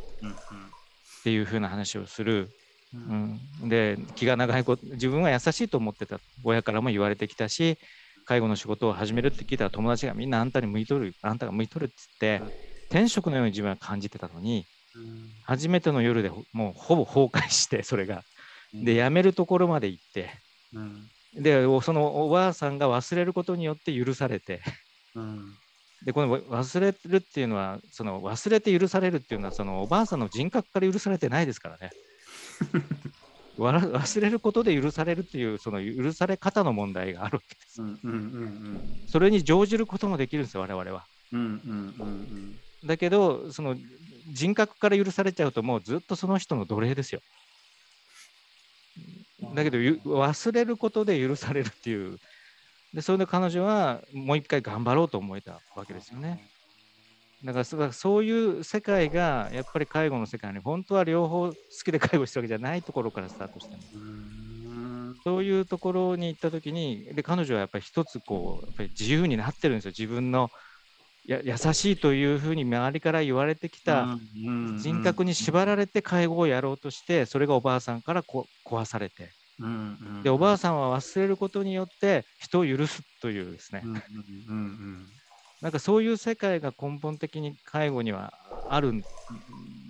[1.25, 2.55] ていうふうな話をする。
[3.09, 6.21] うん、で気が長いこと自分は優しいと思ってた。
[6.43, 7.79] 親からも言われてきたし
[8.25, 12.45] 介護の仕事を始めるって聞いたら友達がみんなあんたに向いとるあんたが向いとるっつって
[12.89, 14.69] 天職のように自分は感じてたのに、
[15.43, 18.25] 初めての夜でもうほぼ崩壊してそれが。
[18.81, 20.43] で辞めるところまで行って、
[21.37, 24.63] でそのおばあさんが忘れることによって許されて、
[26.05, 31.91] でこの忘れるっていうのはその忘れて許されるっていうのはそのおばあさんの人格から許されてないですからね。
[33.57, 37.81] 忘れることで許されるっていうその許され方の問題があるわけです。
[39.07, 41.07] それに乗じることもできるんですよ我々は。
[42.85, 43.77] だけどその
[44.33, 47.21] 人格から許されちゃうともうずっとその人の奴隷ですよ。
[49.53, 52.19] だけど忘れることで許されるっていう。
[52.93, 56.49] でそれで彼女はもう一回頑張ろうと思えたわけですよね。
[57.45, 61.55] だからそういう世界がやっぱり介護の世界に本当は両方好
[61.85, 63.77] きで介護してるわけじゃないところからスタートして
[65.25, 69.91] そういうところに行った時にで彼女はやっぱり一つこうやっぱり自由になってるんですよ。
[69.91, 70.51] 自分の
[71.25, 74.19] や優しいというふうに周りから言われてきた
[74.79, 79.35] 人格に縛られて介護をやろうとしてそれがおばあさんからこ壊されて。
[80.25, 83.83] でおばあさんは忘れることによって人を許すというですね、
[85.61, 88.35] なんかそういう世界が根本的に介護には
[88.67, 89.05] あるん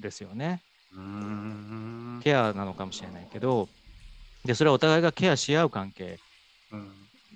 [0.01, 0.63] ですよね。
[2.23, 3.71] ケアなのかもしれないけど。
[4.45, 6.21] でそれはお互いがケアし合う関係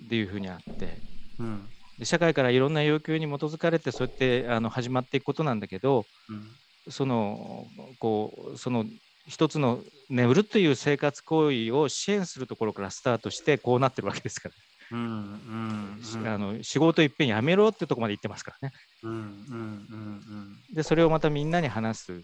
[0.04, 1.02] っていうふうにあって、
[1.38, 7.66] うん、で社会からいろんな要求に基づかれてそうやってあの始まっていくことなんだけど、うん、その
[7.98, 8.84] こうその
[9.26, 14.54] 一つの眠るという生活行為を支援するところからスタートしてこうなってるわけですから。
[14.90, 18.74] うんうんあの仕事いっぺんやめろってとこまで言ってますからね。
[19.02, 22.22] うんうんうんでそれをまたみんなに話す。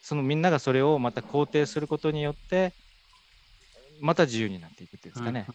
[0.00, 2.72] そのみんながそれをまた肯定することによって
[4.00, 5.46] また自由になっていくっていうんですかね。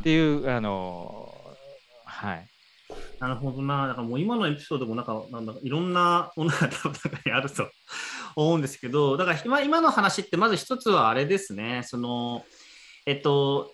[0.00, 1.32] っていうあの
[2.04, 2.48] はい。
[3.18, 3.88] なるほどな。
[3.88, 7.68] だからもう今のエピソードもなんか、なんだいろんなものが多分中にあると
[8.36, 11.82] 思うんですけど、だから今今の話ってまず一つはあれですね。
[11.84, 12.44] その、
[13.06, 13.73] えっと、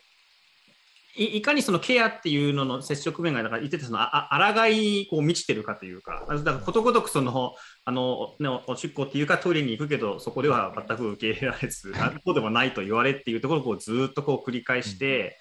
[1.16, 11.92] いいかにそのケアっていうのの接触面がだから言ってたそのああ抗いこう満ちてるかというか、だからことごとくそのあの、ね、おしっこっていうかトイレに行くけど、そこでは全く受け入れられず、
[12.24, 15.38] そうでもないと言われっていうところをこうずっとこう繰り返して、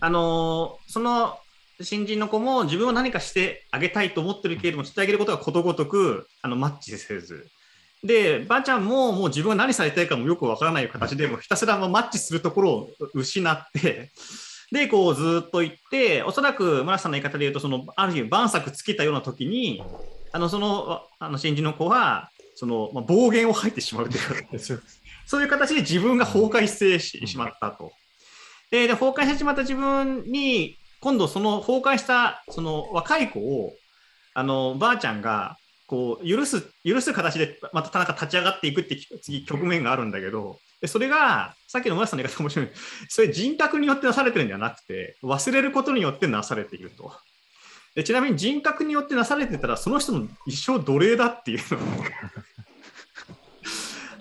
[0.00, 1.38] あのその
[1.80, 7.48] 新人の子も自分は何かしてあげたいと思ってるけれども、してあげることがことごとくあのマッチせず。
[8.04, 14.10] で、ばあちゃんももう自分は何されたいかもよくわからない形でもひたすらマッチするところを失って、
[14.72, 19.82] で、こうずっと行って、おそらく村瀬さんの言い方で言うと、そのある日、晩作尽きたような時に、
[20.32, 24.82] あのそのあの新人の子は、そのまあ、暴言を吐いてしまうという
[25.26, 27.92] そういう形で自分が崩壊してしまったと。
[28.70, 33.74] で崩壊してしまった自分に、今度その崩壊したその若い子を、
[34.32, 42.68] あのばあちゃんがこう許す許す形でまた田中立ち上がっていくって次局面があるんだけど、でそれが、さっきの村瀬さんの言い方面白い。
[43.08, 47.12] それ人格によってなされてるんじゃなくて、忘れることによってなされていると。
[47.94, 51.80] でちなみに人格によってなされてたら、その人の一生奴隷だっていうのを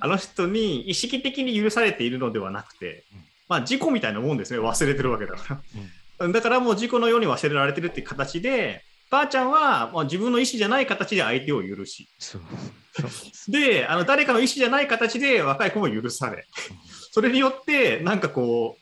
[0.02, 3.06] あの人に意識的に許されているのではなくて、
[3.50, 5.62] まあ、事故みたいなもんですね、忘れてるわけだか
[6.20, 6.28] ら。
[6.28, 12.10] だからもう事故のように忘れられてるっていう形で、ばあちゃんは、まあ、自分の意思じゃない形で相手を許し、
[13.50, 16.48] であの誰かの意思じゃない形で若い子も許され、
[17.12, 18.82] それによってなんかこう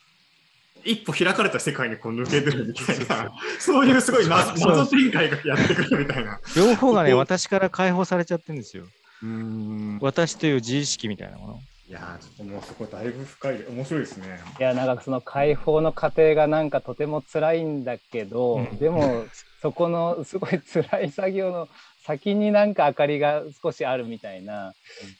[0.85, 6.39] 一歩開かれた世界にこう抜けてるみたいな、そういうすごい謎展開がやってくるみたいな。
[6.55, 8.85] 両方がね、私から解放されちゃってるんですよ。
[9.23, 9.99] うん。
[10.01, 11.59] 私という自意識みたいなもの。
[11.89, 14.39] いやちょっともうそこだいぶ深い、面白いですね。
[14.59, 19.25] いや、なんかその解放の過程がなんかとても辛いんだけど、うん、でも
[19.61, 21.67] そこのすごい辛い作業の
[22.05, 24.73] 先になんか明かりが少しあるみたいな、うん、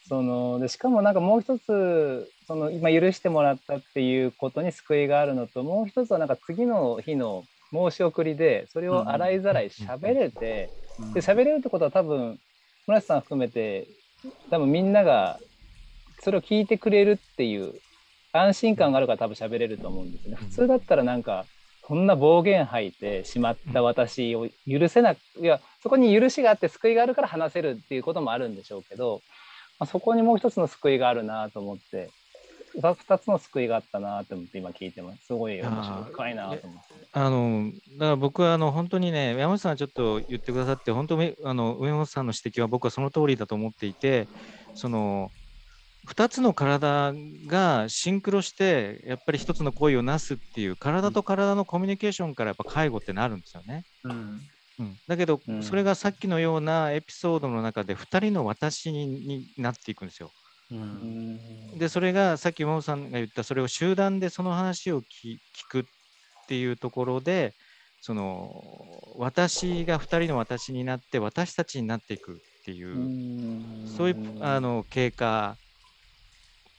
[0.08, 12.40] そのでしかもなんかもう一つその今許してもらったっていうことに救いがあるのともう一つはなんか次の日の申し送りでそれを洗いざらい喋れて、うん、で喋れるってことは多分
[12.88, 13.88] 村瀬さん含めて
[14.50, 15.40] 多分みんなが
[16.22, 17.76] それを聞いてくれるっていう
[18.32, 20.36] 安心感があるから多分喋れると思うんですね。
[20.36, 21.46] 普通だったらなんか
[21.90, 29.24] こんな暴言吐いてしまった私を許せなくいやそこに許しがあって救いがあるから話せるっていうこともあるんでしょうけど、
[29.80, 32.12] まあ、そこにもう一つの救いがあるなと思って
[32.78, 35.26] 2つの救いがあったなと思って今聞いてます。
[35.26, 36.94] すごい面白い深いなと思って。
[37.12, 44.28] あのだから僕はあの本当にね、山本さんちょっと言ってくださって、本当あの上本さんの指摘は僕はその通りだと思っていて、
[44.76, 45.32] その
[46.08, 47.14] 2つの体
[47.48, 53.86] がシンクロしてやっぱり1つの行為をなすっていう体と体のコミュニケーションからやっぱ介護ってなるんですよね。
[54.04, 54.42] うん。
[54.80, 60.32] うん、だけど、うん、それがさっきのようなエピソードの中で2人の私になっていくんですよ。
[60.72, 65.84] うん、でそれがさっき真央さんが言ったそれを集団でその話を聞くっ
[66.48, 67.54] ていうところで
[68.02, 68.64] その
[69.18, 72.36] 私が2人の私になって私たちになっていくっ
[72.66, 75.58] ていうそういうあの経過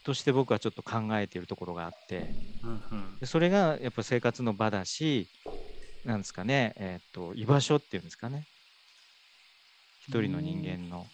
[0.05, 2.35] として僕はちょっと考えているところがあって、
[2.65, 5.29] うんうん、でそれがやっぱ生活の場だし、
[6.05, 8.47] なんですかね、えっ、と、居場所っていうんですかね。
[10.01, 11.07] 一人の人間の。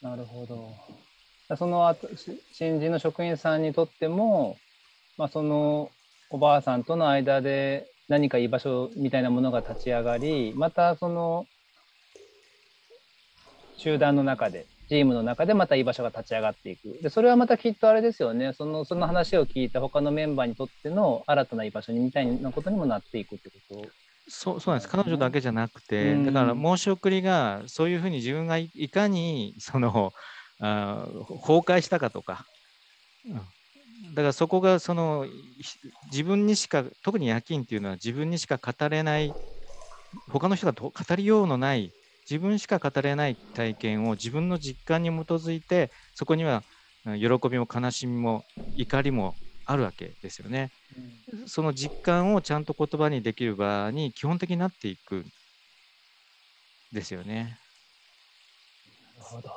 [0.00, 0.72] なるほど。
[1.56, 1.96] その
[2.52, 4.56] 新人の職員さんにとっても、
[5.16, 5.90] まあ、その
[6.30, 11.46] おばあさんとの間で何か居場所みたいなものが立ち上がり、またその
[13.76, 16.98] 集団の中でチームの中でまた居場所が立ち上がっていく。
[17.02, 18.52] で、それはまたきっとあれですよね。
[18.52, 23.88] その、その話を聞いた他のメンバーにとっての新たな居場所にみたいなことにもなっていくってこと
[24.28, 24.88] そうそうなんです。
[24.90, 30.12] 彼女だけじゃなくて、うん、だから申し送りがそういうふうに自分がいかにその
[30.60, 32.44] あ崩壊したかとか、
[33.26, 33.40] うん、だ
[34.16, 35.26] からそこがその
[36.10, 39.32] 自分にしか特に夜勤っていうのは自分にしか語れない
[40.30, 41.92] 他の人が語りようのない
[42.28, 46.64] 自分しか語れない体験を自分の実感に基づいてそこには
[47.04, 50.72] 喜びも悲しみも怒りもあるわけですよね。
[51.32, 55.24] うん、その実感をちゃんと言葉にできる場に基本的になっていく
[56.92, 57.58] ですよね。
[59.14, 59.50] なるほど。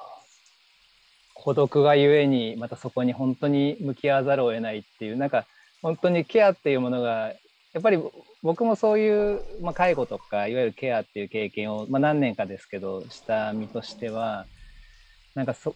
[1.33, 5.47] 孤独がゆえにまたそこに本当に向き合わざるを得ないっていうなんか
[5.81, 7.33] 本当にケアっていうものが
[7.73, 7.99] やっぱり
[8.43, 14.45] 僕もそういう、まあ、介護とかいわゆるケアっていう経験を、まあ、何年かですけどした身としては
[15.35, 15.75] なんかそ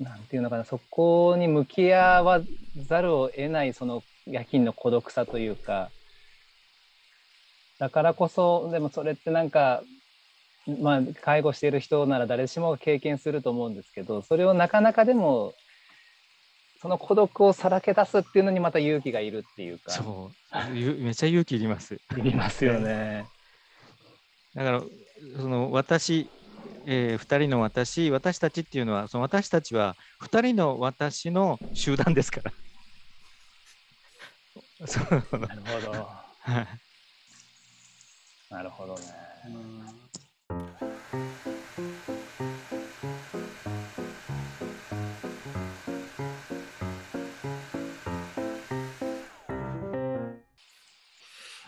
[0.00, 2.40] なんていうのかなそこに向き合わ
[2.86, 5.90] ざるを得ないその夜勤の孤独さというか
[7.78, 9.82] だからこそでもそれってなんか
[10.80, 15.54] まあ介護している人なら誰しも経験すると思うんですけどそれをなかなかでも
[16.82, 19.92] その孤独をさらけ出すっていうのにまた勇気がいるっていうか。
[19.92, 20.74] そう。
[20.74, 21.94] めっちゃ勇気いります。
[21.94, 23.24] いりますよね。
[24.56, 24.82] だから、
[25.36, 26.28] その私、
[26.84, 32.52] えー、2人の私、私たちっていうのは、その私たちは2人の私の集団ですから。
[34.84, 36.08] そうなるほど。
[38.50, 39.00] なるほどね。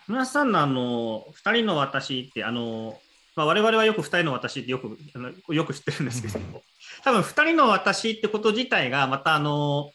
[0.07, 2.99] 村瀬さんのあの2人の私ってあの、
[3.37, 6.39] まあ、我々はよく2人の私ってよくあのよく知ってるんですけど
[7.05, 9.91] 多分2人の私ってこと自体がまたあの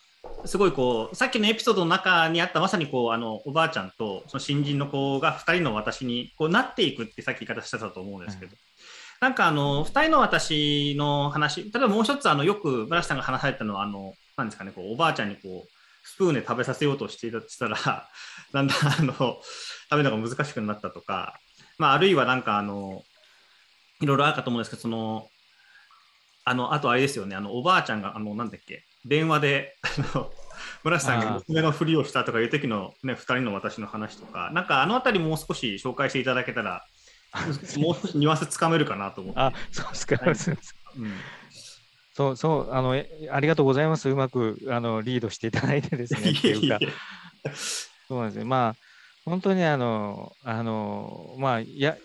[0.45, 8.57] すごいこうさっきのエピソードの中にあったまさにこうあのおばあちゃんとその新人の子が2人の私にこうなっていくってさっき言い方してたと思うんですけど、うん、
[9.21, 17.77] なんかあの2人の私の話例えばもう一つあのよく村瀬さんが話されたのはあのなんですかねこうおばあちゃんにこうスプーンで食べさせようとしていたら
[18.51, 19.41] だんだんあの
[19.89, 21.39] 食べるのが難しくなったとか、
[21.77, 23.03] まあ、あるいはなんかあの
[24.01, 25.27] いろいろあるかと思うんですけどその
[26.45, 29.77] あのあとあれですよねあのおばあちゃんがあのなんだっけ電話で
[30.13, 30.31] あの
[30.83, 36.85] 村瀬さんが娘のふりをしたとかいう時の、ね、2人の私の話とかなんかあの辺りもう少し紹介していただけたら
[37.77, 39.39] もう少しニュアンスつかめるかなと思って。
[39.39, 40.15] あ、そうですか。
[40.15, 40.35] はい。
[40.97, 41.13] うん
[42.19, 44.09] そうそう、あの、ありがとうございます。
[44.09, 46.31] うまく、あの、リードしていただいてですね。
[46.37, 46.77] っていうか。
[48.09, 48.43] そうなんですね。
[48.43, 48.88] まあ、
[49.29, 51.99] 本当にあの、あの、まあ、や、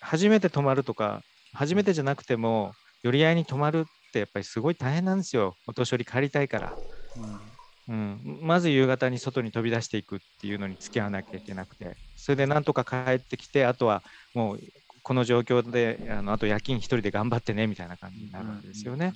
[0.00, 5.58] 初めて泊まるとか、初めてじゃなくても、寄り合いに泊まるってやっぱりすごい大変なんですよ。
[5.66, 6.78] お年寄り帰りたいから。
[7.16, 14.60] うん、うん、まず夕方に外に飛び出していくっていうのに付き合わなきゃいけなくて、それでなんとか帰ってきて、あとはもう
[15.02, 19.14] この状況で、あのあと夜勤一人で頑張ってねみたいな感じになるわけですよね。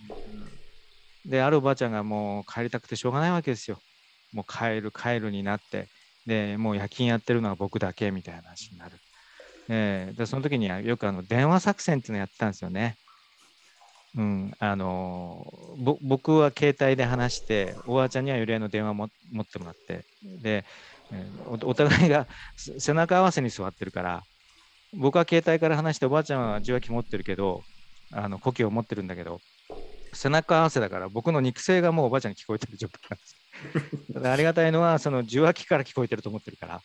[1.25, 3.83] で、あるおばあちゃんがもう帰りたくてしょうがないわけですよ。
[4.33, 5.91] もう帰る、帰るになって、
[6.27, 8.99] で、もう夜勤やってるのは僕だけみたいな話になる。
[9.69, 12.97] えー、でその時にはよくあの電話作戦っていうのやってたんですよね。
[14.17, 15.53] うん、あの
[16.01, 20.65] 僕は携帯で話しておばあちゃんにはより合いの電話も持ってもらってで、
[21.13, 24.23] えー、お互いが背中合わせに座ってるから
[24.95, 27.63] 僕は携帯から話しておばあちゃんは受話器持ってるけど
[28.11, 29.41] あの呼吸を持ってるんだけど
[30.17, 33.37] 背中合わせだから僕の肉声がもうおばあちゃんに聞こえてる状況なんです。
[34.33, 36.83] ありがたいのはその受話器から聞こえてると思ってるから、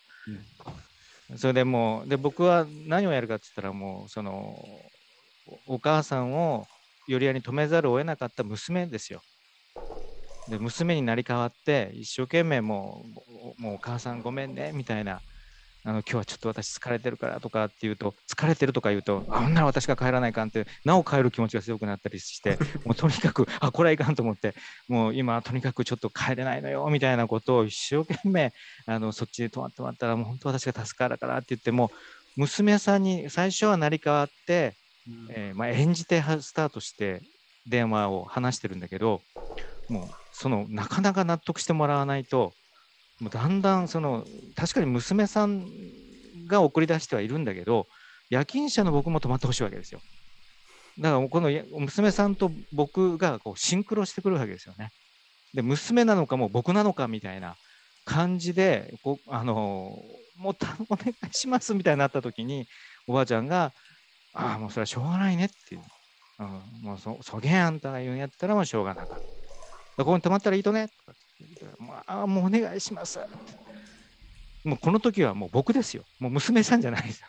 [1.29, 4.55] うん、それでもうで僕は何をやるかって言ったらもうその
[5.65, 6.67] お母さんを
[7.07, 9.21] 寄り合いに止めざるを得なかった娘ですよ。
[10.47, 13.05] で娘になり変わって一生懸命も
[13.57, 15.21] うもうお母さんごめんねみたいな
[15.83, 24.53] あの今日はちょっと私疲れてるからとかって言うと疲れてるとか言うとあんなら私が帰らないかんってなお帰る気持ちが強くなったりして もうとにかくあこれはいかんと思って
[24.87, 28.53] もう今とにかくちょっと帰れないのよみたいなことを一生懸命
[28.85, 31.91] あのそっちで泊まってもらったらもう本当私が助かるからって言っても
[32.35, 34.75] 娘さんに最初は成り代わって
[35.29, 37.21] えー、まあ、演じてスタートして
[37.67, 39.21] 電話を話してるんだけど
[39.89, 42.53] もうそのなかなか納得してもらわないと
[43.21, 45.65] もうだんだんその確かに娘さん
[46.47, 47.87] が送り出してはいるんだけど
[48.29, 50.01] 夜勤者の僕も泊まってほしいわけですよ
[50.99, 51.49] だからこの
[51.79, 54.89] 娘さんと僕がこうシンクロしてくるわけですよね
[55.53, 57.55] で娘なのかもう僕なのかみたいな
[58.05, 59.97] 感じでこあの
[60.37, 60.55] もう
[60.89, 62.65] お願いしますみたいになった時に
[63.07, 63.71] おばあちゃんが
[64.33, 65.81] ああ、もうそれはしょうがないねっていう。
[66.39, 69.19] うん、もうそ、そげんあんたが言うんやったらもうしょうがなかっ
[69.97, 70.03] た。
[70.03, 71.13] ここに泊まったらいいとねとか
[72.07, 73.19] ああ、もうお願いします。
[74.63, 76.03] もうこの時はもう僕ですよ。
[76.19, 77.27] もう娘さんじゃないですよ。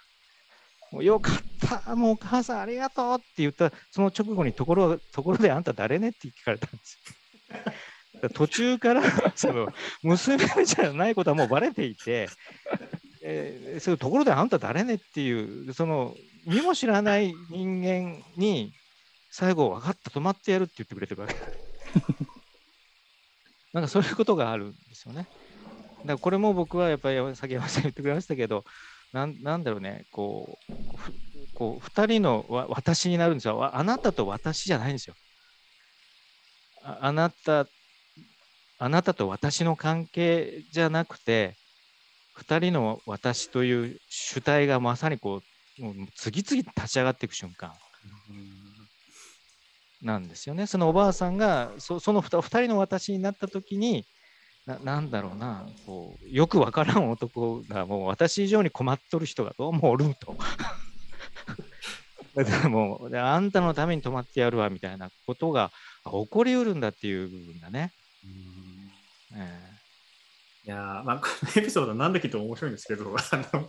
[0.92, 6.98] もうよかった、もうお母さんありがとうって言った、その直後にところところであんた誰ねって聞かれたんです
[8.20, 8.28] よ。
[8.34, 9.02] 途中から
[9.34, 9.68] その
[10.02, 12.28] 娘じゃないことはもうバレていて、
[13.22, 16.14] えー、そういうところであんた誰ねっていうその
[16.46, 18.72] 見も知らない人間に
[19.30, 21.34] 最後分かった止まってやるって言ってくれてるわけ
[23.72, 25.22] なんかそういうことがあるんですよね。
[25.22, 25.30] だか
[26.14, 28.64] らこれも僕はやっぱり先山さん言ってくれましたけど
[29.12, 30.60] なんなんだろうねこ
[31.34, 33.74] うこう2人の私になるんですよ。
[33.76, 35.16] あなたと私じゃないんですよ。
[36.82, 37.70] ああなた
[38.78, 41.58] あなたと私の関係じゃなくて
[42.32, 45.42] 2人の私という主体がまさにこ
[45.78, 47.78] うもう次々立ち上がっていく瞬間。
[50.02, 50.66] なんですよね。
[50.66, 54.04] そのおばあさんがそその 2, 2人の私になった時に
[54.66, 60.36] ななんだろうなこうよくわからん男がもう私以上に困っとる人がどうもおると。
[62.34, 65.70] でもあんたのために泊まってやるわみたいなことが
[66.04, 67.92] 起こりうるんだっていう部分だね。
[69.34, 69.72] えー
[70.64, 73.68] いやまあ、このエピソードなんだけど面白いんですけど、あの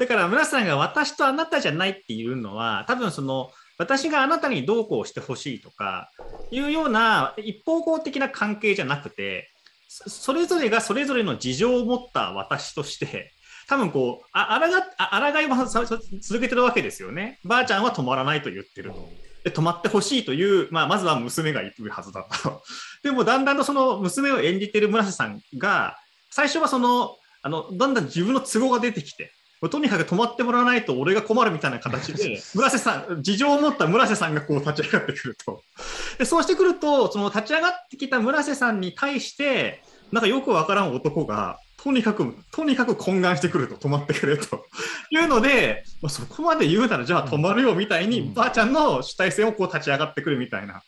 [0.00, 6.10] だから村さんが私とあなたじゃないっていうのは、多分その私があなたにどうこうしてほしいとか
[6.50, 9.50] いうような一方向的な関係じゃなくて、
[9.88, 13.32] それぞれがそれぞれの事情を持った私として、
[13.68, 17.38] 多分こう、あらが、いは続けてるわけですよね。
[17.44, 19.08] ばあちゃんは止まらないと言ってると。
[19.44, 22.62] で止まってほしいという、まあ、まずは娘が行くはずだと。
[23.04, 25.98] でもだんだんとその娘を演じている村瀬さんが、
[26.30, 29.32] 最初はその、あの、だんだん自分の都合が出てきて、
[29.68, 35.62] とにかく止まってもらわないと俺が困るみたいな形で、 村瀬さん、事情を持った村瀬さんがこう立ち上がってくると。
[36.18, 44.64] でそうしてくると、その立ち上がってきた村瀬さんに対して、なんかよくわからん男が、とにかく、とにかく懇願してくると、止まってくれと
[45.10, 50.82] いうので、まあ、そこまで言うなら、じゃあ止まるよみたいに、ばあちゃんの主体性をこう立ち上がってくるみたいな。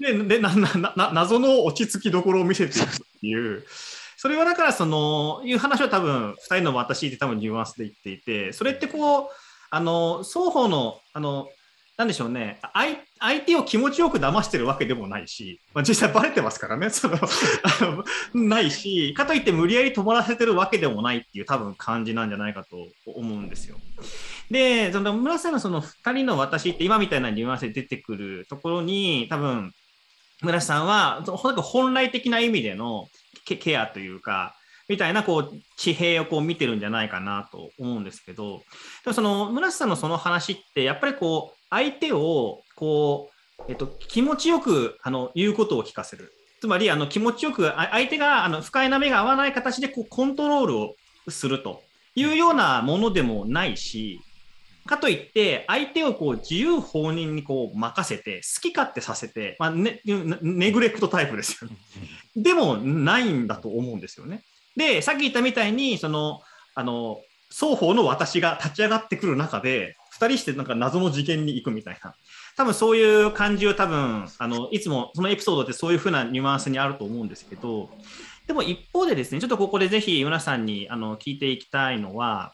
[0.00, 3.64] で、でななな謎の落ち着きどころを見せていくっていう。
[4.24, 9.26] それはだからそのいう話は多分2人の私って多分ニュアンスで言っていてそれってこう
[9.68, 11.46] あの双方のあの
[11.98, 17.18] なんでしょうね相相手を気持ちよく騙してるわけでもないし、まあ、実際バレてますからねその
[18.32, 23.76] ないしかといって無理やり止まらせてるわけでもないっていう多分感じなんじゃないかと思うんですよ。
[24.50, 29.70] で、その村瀬のその2人の私って今みたいなニュアンスで出てくるところに、多分
[30.40, 33.06] 村瀬さんは本来的な意味での
[33.44, 34.54] ケアというか、
[34.88, 38.58] みたいなこう地平をこう見てるんじゃないかなと思うんですけど、
[39.04, 46.32] でもその村瀬さんのその話って、やっぱりこう相手をこう、えっと、気持ちよくあの言うことを聞かせる。
[46.60, 50.94] つまりあの気持ちよく相手があの不快な目が合わない形でこうコントロールを
[51.28, 51.82] すると
[52.14, 54.20] いうようなものでもないし、
[54.86, 60.00] かといって、相手をこう自由放任にこう任せて、好き勝手させて、まあね、
[60.42, 61.76] ネグレクトタイプですよね。
[62.36, 64.42] でもないんだと思うんですよね。
[64.76, 66.40] で、さっき言ったみたいに、その、
[66.74, 67.20] あの、
[67.50, 72.14] 双方の私が立ち上がってくる中で、2人してなんか謎の事件に行くみたいな。
[72.56, 77.90] 多分そういう感じを多分、あの、いつもそのエピソードってそういうふうなニュアンスにあると思うんですけど、
[78.46, 82.52] でも一方でですね、ちょっとここでぜひ皆さんにあの聞いていきたいのは、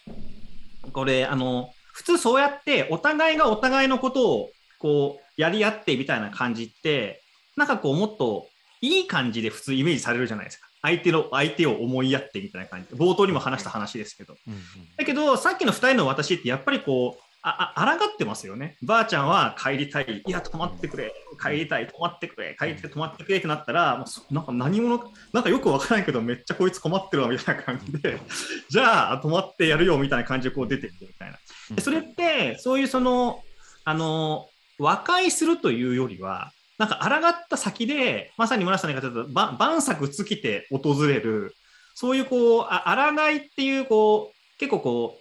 [0.92, 7.22] これ、あの、普通そうやってお互いがお互いのことをこうやり合ってみたいな感じって、
[7.56, 8.46] なんかこうもっと
[8.80, 10.68] いい感じで普通イメージされるじゃないですか。
[10.82, 12.88] 相手の相手を思いやってみたいな感じ。
[12.88, 14.60] で冒頭にも話した話ですけど、うんうん、
[14.96, 18.76] だけどさっきの2人の私ってやっぱりこうああ抗ってますよね。
[18.82, 20.22] ばあちゃんは帰りたい。
[20.26, 21.12] いや、止まってくれ。
[21.40, 21.86] 帰りたい。
[21.86, 22.54] 止まってくれ。
[22.58, 28.20] 帰って止まってくれってなったら、もうなんか何者、なんかよくわからないけど、めっちゃこいつ困ってるわみたいな感じで、
[28.68, 31.38] じゃあ止まってやるよみたいな感じでこう出てくるみたいな。
[31.74, 33.42] でそれって、そういうその、
[33.84, 41.54] あの、和解するというよりは、なんか抗った先で、まさに村さんが言った万策尽きて訪れる、
[41.94, 45.19] そういうこう、あ抗いっていう、こう、結構こう、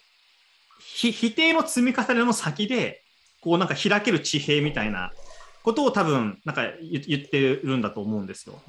[0.80, 3.04] 否定の積み重ねの先で、
[3.42, 5.12] こうなんか開ける地平みたいな
[5.64, 8.62] ことを多分なんか言ってるんだと思うんですよ。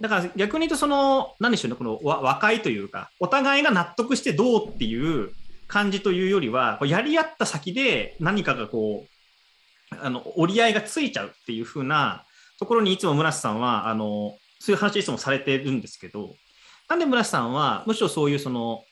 [0.00, 5.32] だから逆に言うとその何でしょうねこの和解というかお互いが納得してどうっていう
[5.66, 9.06] 感じというよりはやり合った先で何かがこ
[9.92, 12.24] うあの折り合いがついちゃうっていう風な
[12.58, 16.34] ところにいつも村瀬さんはあのそういう話いつもされてるんですけど
[16.88, 18.84] なんで村瀬さんはむしろそういうその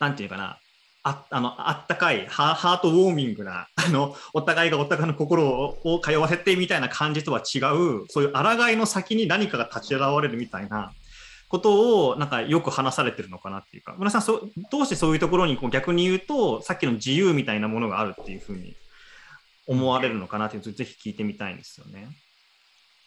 [0.00, 0.58] なんていうかな
[1.06, 10.92] ああのあったかいハートウォーミングなあのお互いがお互いの心を通わせてみたいな感じとは違うそういう抗いの先に何かが立ち現れるみたいな
[11.48, 18.74] ことをなんかよく話されてるのかなっていうか村さんそどうしてそういうところにこう逆に言うとさっきの自由みたいなものがあるっていうふうに
[19.66, 22.08] 思われるのかなっていうのをぜひ聞いてみたいんですよね。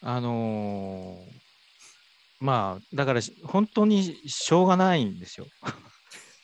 [0.01, 5.47] あのー、まあだから本当にしょうがないんですよ。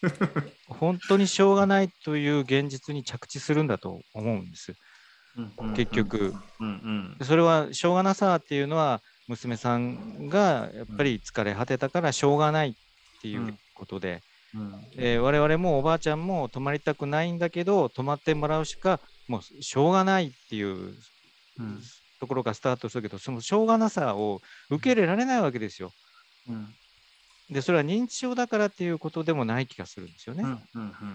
[0.68, 4.76] 本当にしょうがないという現実に着地するんだと思うんです。
[5.76, 6.34] 結局、
[7.22, 12.74] それはしょうがなさっていうのは娘さんがやっぱり疲れ果てたからしょうがないっ
[13.22, 14.22] ていうことで、
[14.96, 20.94] えー、我々もおばあちゃんも泊まりたくないんだけど泊まってもらうしかもうしょうがないっていう
[22.20, 25.92] ところがスタートするけどそのしょうがなさを受け入れられないわけですよ。
[27.50, 30.44] で、それは認知症だからっていうことでもない気がするんですよね。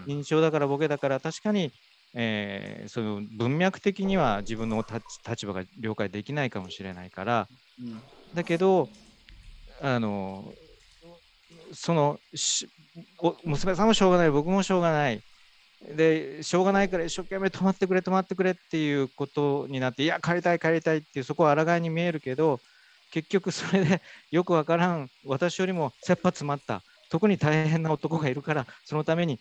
[0.05, 1.71] 認知症だからボケだから確かに、
[2.13, 4.83] えー、その文脈的には自分の
[5.27, 7.47] 立場が了解できないかもしれないから、
[7.79, 8.01] うん、
[8.33, 8.89] だけど
[9.81, 10.53] あの
[11.73, 12.19] その
[13.43, 15.21] 娘さんもしょうがない僕もしょうがない。
[15.95, 22.59] でしょうがないから一生懸命止まってくれ止まってくれっていうことになっていや帰りたい帰りたいっていうそこは抗いに見えるけど
[23.11, 24.01] 結局それで
[24.31, 29.39] よくわからん私よりも切羽詰まった特に大変な男がいるからそのために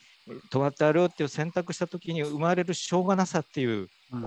[0.51, 4.25] 止まってやろうっていう選択した時に生まれるしょうがなさっていう、うん、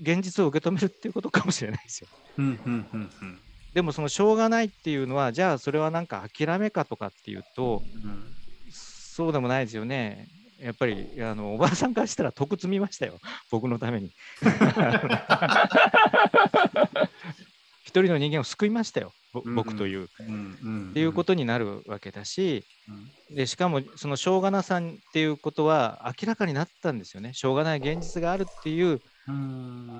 [0.00, 2.08] 現実を受け止めるっていうことかもしれないですよ。
[3.74, 8.34] でもそのしょうがないっていうのはじゃあそれはなんか諦めかとかっていうと、うん、
[8.70, 10.28] そうでもないですよね。
[10.58, 13.18] やっぱりあのおばあさんからしたら得積みましたよ、
[13.50, 14.14] 僕のために。
[17.96, 20.04] 一人の人間を救いましたよ、僕という。
[20.04, 22.62] っていうことになるわけだし、
[23.30, 27.32] でしかもそのしょうがなさんっていうことは明らかになったんですよね。
[27.32, 29.00] しょうがない現実があるっていう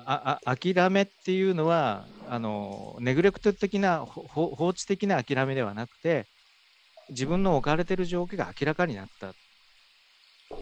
[0.05, 6.27] ああ諦めっていうのはあのネグレクト的な放置的な諦めではなくて
[7.09, 9.33] 自分の置かれてる状況が明らかになったっ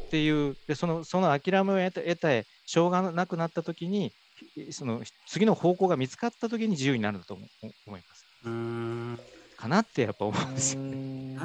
[0.09, 0.55] ていう。
[0.67, 2.29] でそのその諦めを得た得た
[2.65, 4.13] しょうがなくなった時に
[4.71, 7.43] その次の方向が見つかった時に自由になると思
[7.97, 8.25] います。
[8.45, 9.19] うん
[9.57, 11.38] かなってやっぱ思うんですよね。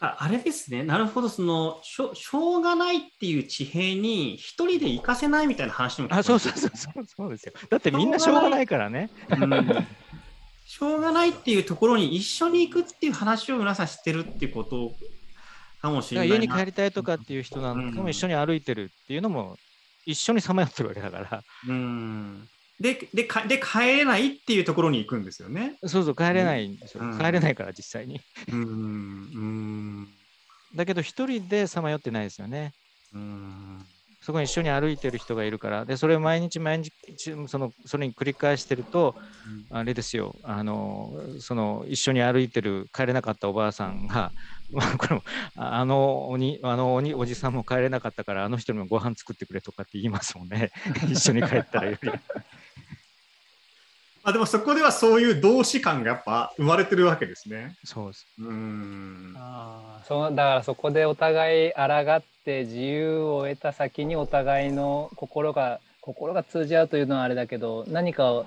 [0.00, 7.52] あれですね、なるほど、そのしょ、しょうがないっていう地平に一人で行かせないみたいな話もあ、そうそうそうそうそうですよ。
[7.68, 9.10] だってみんなしょうがないからね。
[10.64, 14.92] しょうがないっていうところに一緒に行くっていう話を皆さん知ってるっていうこと
[15.82, 19.56] かもしれない家に帰りたいとかっていう人なんかも一緒に歩いてるっていうのも
[20.08, 21.42] 一緒にさまよってるわけだから。
[21.68, 22.48] うん。
[22.80, 25.76] ででかで帰れないっていうところに行くんですよね。
[25.84, 28.20] そうそう帰れないんですよ、うん、帰れないから実際に。
[28.50, 28.62] うん。
[28.62, 30.08] うん。
[30.74, 32.72] だけど一人でさまよってないですよね。
[33.12, 33.84] うん。
[34.22, 35.84] そこに一緒に歩いてる人がいるから。
[35.84, 36.92] でそれを毎日毎日
[37.46, 39.14] そのそれに繰り返してると、
[39.70, 40.34] うん、あれですよ。
[40.42, 44.32] あのその一緒に歩いてる帰れなかったおばあさんが、まあ、
[44.72, 45.22] これも
[45.56, 50.70] あの鬼あの鬼おじさんも帰れなかったからあの人にもご飯作ってくれとかって言いますもんね
[51.10, 52.10] 一緒に帰ったらより。
[54.24, 57.76] あでもそこではそういう同志感がやっぱ生まれてるわけですね。
[57.82, 58.26] そうです。
[58.38, 61.82] うんあそうだからそこでお互い抗
[62.16, 68.44] って自由を得た先にお互いの心が心が通じ合うというのはあれだけど何か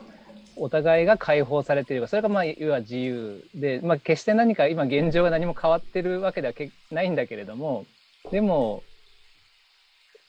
[0.56, 6.54] お互いが解放されていればそれがまあいわ自由で、まあ、決して何か今現状が何も変わってるわけでは
[6.92, 7.86] ないんだけれども
[8.32, 8.84] でも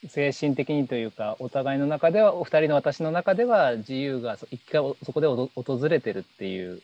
[0.09, 6.83] 精神的にというかお互いの中ではお二人の私の中では自由が一回そこで訪れてるっていう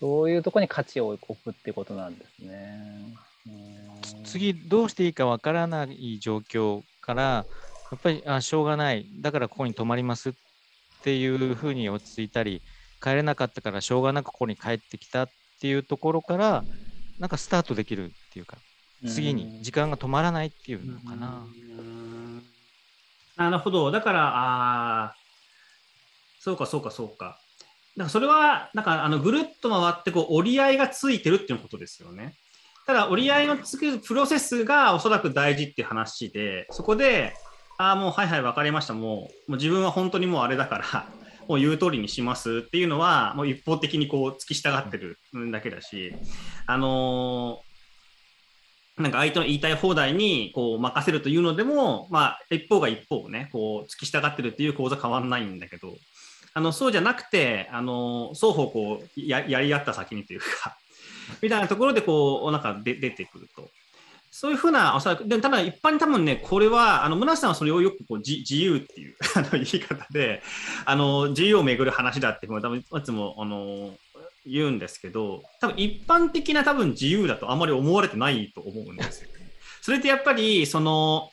[0.00, 3.14] そういうとこに価値を置くってことなんですね。
[4.24, 7.44] 次どうしていいかわからない状況からや
[7.96, 10.32] っぱりあしょうがないだからここに泊まりますっ
[11.04, 12.62] ていうふうに落ち着いたり
[13.02, 15.28] 帰れなかったからしょうがなくここに帰ってきたっ
[15.60, 16.64] ていうところから
[17.18, 18.56] なんかスタートできるっていうか
[19.06, 21.44] 次に時間が止まらないっていうのかな。
[23.36, 23.90] なるほど。
[23.90, 24.32] だから、
[25.06, 25.14] あ
[26.40, 27.38] そうか、そうか、そうか。
[27.96, 32.34] だからそれは、なんかあのぐるっと回ってこう折り合いがついてるっていうことですよね。
[32.86, 37.34] ただ、折り合いのつくプロセスがおそらく大事っていう話で、そこで、
[37.78, 41.08] ああ、もうはいはい、分かりました、もうもう自分は本当にもうあれだから、
[41.48, 45.18] もう言う通りにしますっていうのは、もう一方的にこう突き従ってる
[45.50, 46.14] だけだし、
[46.66, 47.74] あのー
[48.96, 55.96] なんか相手の言いたい放題にこう任せるというのでも、まあ、一方が一方をね、こう突き従ってるっていう構造変わらないんだけど、
[56.52, 60.78] あのそうじゃなくて、あの双方こうややり合った先にというか
[61.42, 63.68] みたいなところでこうなんかで出てくると。
[64.36, 70.42] そういうふうな、おそらく、でただ一般に多分ね、これは、あの、村瀬さんはそれをよくこう自自由っていう あの言い方で、
[70.84, 73.96] あの、自由をめぐる話だって多分いつも、あの、
[74.44, 79.52] 言うんですけど、多分一般的な多分自由だとあまり思われてないと思うんですよ、ね。
[79.82, 81.30] それってやっぱり、その、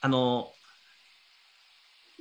[0.00, 0.50] あの、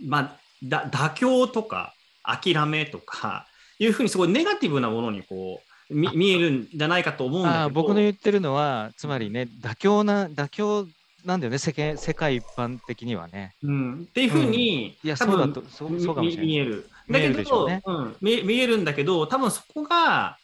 [0.05, 3.47] まあ、だ妥協とか諦めとか
[3.79, 7.69] いうふうにすごいネガティブなものにこう見えるんじゃないかと思うんだけど。
[7.69, 10.87] 僕の言ってるのはつまりね妥協な妥協
[11.25, 11.57] なんだよね。
[11.57, 13.55] 世間世界一般的にはね。
[13.63, 16.45] うん、っていうふうに、うん、いやそうだとそうそうかもしれない。
[16.47, 16.89] 見える。
[17.09, 20.37] だけど、ね、うん、見見えるんだけど多分そこが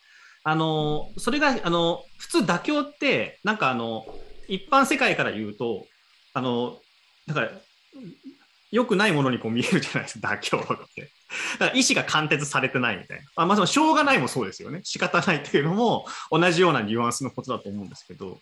[0.43, 4.05] あのそれがあの普通妥協ってなんかあの
[4.47, 5.85] 一般世界から言うと
[6.33, 6.77] あの
[7.27, 7.51] だから
[8.71, 10.29] 良くないものにこう見えるじゃないですか。
[10.29, 11.09] 妥協って。
[11.59, 13.23] だから意思が貫徹されてないみたいな。
[13.35, 14.81] あまあ、そのしょうがないもそうですよね。
[14.83, 18.39] 仕方ないっていうのも同じようなニュアンスのことだと思うんですけど。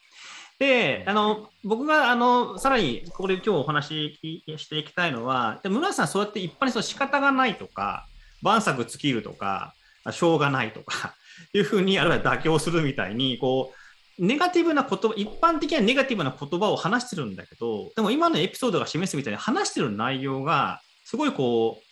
[0.59, 8.05] で、あの僕があのさらにここで今日お話ししていきたいのは、で村瀬さん、そうやって一般にその仕方がないとか、
[8.41, 9.73] 万策尽きるとか、
[10.11, 11.15] しょうがないとか
[11.53, 13.73] いうふうに、あるいは妥協するみたいに、こ
[14.19, 21.90] う、ネガティブな言葉、一般的にはネガティブな言葉を話してるんだけど、でも今のエピソードが示すみたいに話してる内容が、すごいこう、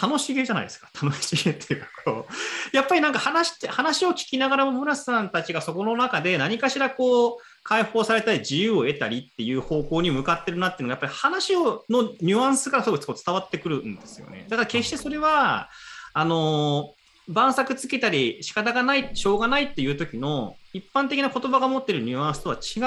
[0.00, 0.90] 楽しげじゃないですか。
[1.00, 14.44] 楽しげっていうか、こう、やっぱりなんか話して、話を聞きながらも村瀬さんたちがそこの中で何かしらこう、解放されたり自由を得たりっていう方向に向かってるなっていうのがやっぱり話をのニュアンスからすごく伝わってくるんですよね。
[14.50, 15.70] だから決してそれは
[16.12, 16.92] あの
[17.26, 22.80] 晩作つけたり仕方がないしょうがないっていう時の一般的な言葉が持ってるニュアンスとは違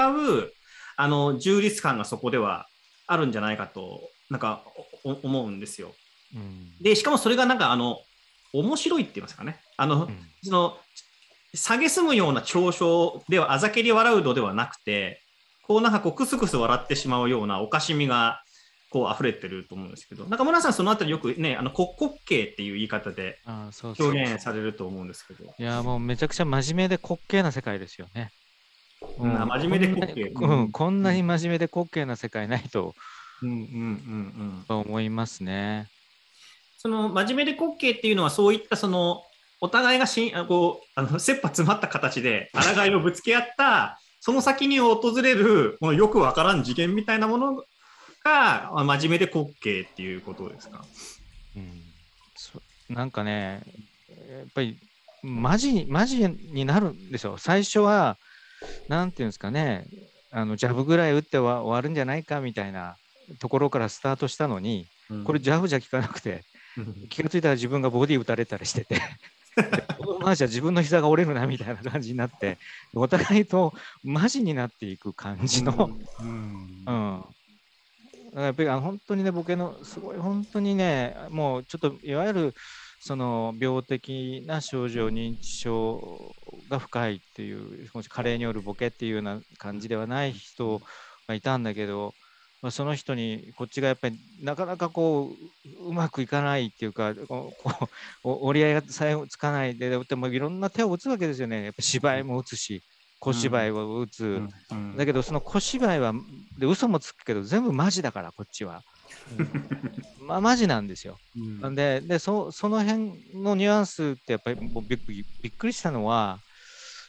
[0.44, 0.52] う
[0.96, 2.68] あの充実感がそこでは
[3.08, 4.00] あるんじゃないかと
[4.30, 4.62] なんか
[5.02, 5.92] 思うんですよ。
[6.34, 8.00] うん、でしかもそれがなんかあの
[8.52, 9.60] 面白いって言いますかね。
[9.76, 10.76] あの、うん、その
[11.54, 15.22] 蔑むような嘲笑ではあざけり笑うのではなくて
[15.66, 18.42] こうなんかこうクスクス笑ってしまうようなおかしみが
[18.90, 20.24] こう溢れてると思うんですけど。
[20.26, 23.38] 中村さんそのあたりよくねあの国国形っていう言い方で
[23.72, 25.44] 表現されると思うんですけど。
[25.58, 28.30] いやもうめちゃくちゃ真面目で滑稽な世界ですよね。
[29.18, 32.94] うん、真面目で滑稽、うん、こんなに真面目で滑稽な世界ないと、
[33.42, 35.88] うんうんうんうん、思いますね。
[36.80, 39.22] その真面目で滑稽っていうのはそういったその
[39.60, 47.64] お互いがしんこうあの切羽詰まった形で抗いをぶつけ合ったその先に訪れるこのよくわからん次元みたいなもの
[48.24, 50.84] が真面目で滑稽っていうことですか、
[51.56, 53.62] うん、なんかね
[54.08, 54.78] やっぱり
[55.24, 57.38] マジマジになるんですよ。
[57.38, 58.16] 最初は
[58.88, 59.86] なんていうんですかね
[60.30, 62.96] あのジャブぐらい打っては終わるんじゃないかみたいな
[63.40, 64.86] ところからスタートしたのに、
[65.24, 66.44] これジャブじゃ効かなくて、
[67.08, 69.00] 気がついたら自分がボディ打たれたりしてて。
[69.98, 72.58] このままじゃ自分の膝が折れるなみたいな感じになって
[72.94, 73.74] お互いと
[74.04, 77.24] マジになっていく感じの、うん、うん。
[78.34, 82.54] やっぱり本当にね、ボケのすごい本当にね、もうちょっといわゆる
[83.00, 86.34] その病的な症状、認知症
[86.68, 90.80] が深いっていう、加齢によるボケっていうような感じではない人
[91.26, 92.14] がいたんだけど、
[92.60, 95.32] まあ、その人にこっちがやっぱりなかなかこ
[95.82, 97.52] ううまくいかないっていうかこ
[98.24, 101.64] う 折り合いがさえつかないででもいろんな手を打つわけですよね。
[101.64, 102.82] やっぱ芝居も打つし
[103.20, 104.48] 小芝居を打つ、うん。
[104.70, 106.12] うん、だけどその小芝居は
[106.58, 108.82] で嘘もつくけど全部マジだからこっちは、
[110.20, 111.18] まあマジなんですよ、
[111.62, 116.38] うん、ででそその辺のニュアンスってやっぱりもうびっびっくりしたのは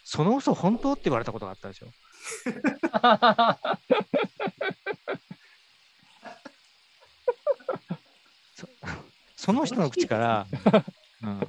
[0.04, 1.92] その嘘本当って言われたことがあったんですよ
[9.50, 10.48] その人の口から、
[11.24, 11.48] うん。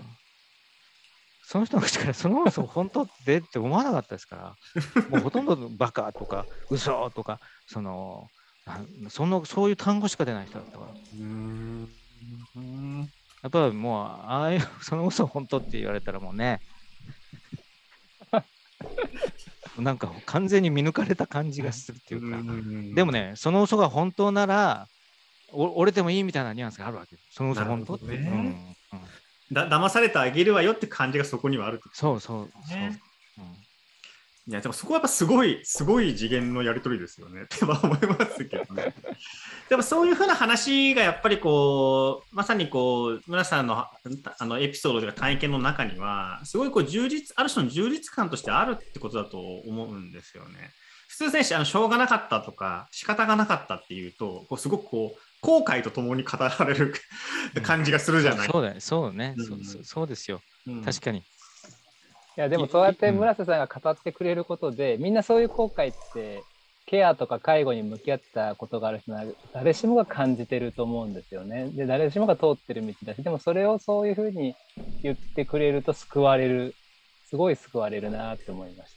[1.42, 4.56] その人の口からその嘘本当ってって思わなかったですから、
[5.10, 8.30] もうほとんどバカとか嘘とか、その、
[9.08, 10.92] そのそういう単語しか出ない人だったから。
[13.42, 16.62] やっぱりもう、ああいう、その嘘本当って言われたらもうね、
[19.76, 22.42] なんか完全に見抜かれた感じがするっていうか、
[22.94, 24.88] でもね、その嘘が本当なら、
[25.52, 27.16] 折れてもいいみたいなニュアンスがあるわけ。
[27.30, 28.06] その嘘本当って。
[28.06, 28.16] ね。
[28.92, 29.00] うん
[29.52, 33.00] だ騙されてあげるわよって感じがそこにはあるそうそうそう、ね、
[34.46, 34.50] う。
[34.50, 37.42] ん、いやでもそこはやっぱすごいすごい次元のやり取りですよね。
[37.46, 38.94] って思いますけどね。
[39.68, 43.90] でもそういうふうな話がやっぱりこうまさにこう村さんのあ
[44.46, 50.70] のエピソードとか体験の中にはすごいこう充実ある種の充実感としてあるってことだと思うんですよね。
[51.08, 56.92] 普通選手あのしょうがなかったとか仕方がなかったっていうとこうすごくこう後悔とともに語られる
[57.62, 61.18] 感じがするじゃない、そうだね、そうね、うん、そうそうですよ、うん、確かに。
[61.18, 61.22] い
[62.36, 66.42] や、でもそうやって村瀬さんが語ってくれることで、みんなそういう後悔って、
[66.86, 71.70] ケアとか介護に向き合ったことがある人は誰しもが感じてると思うんですよね。
[71.70, 74.54] で、誰しもが通ってる道だし、でもそれをそういうふうに
[75.02, 76.74] 言ってくれると救われる、
[77.28, 78.94] すごい救われるなって思いまし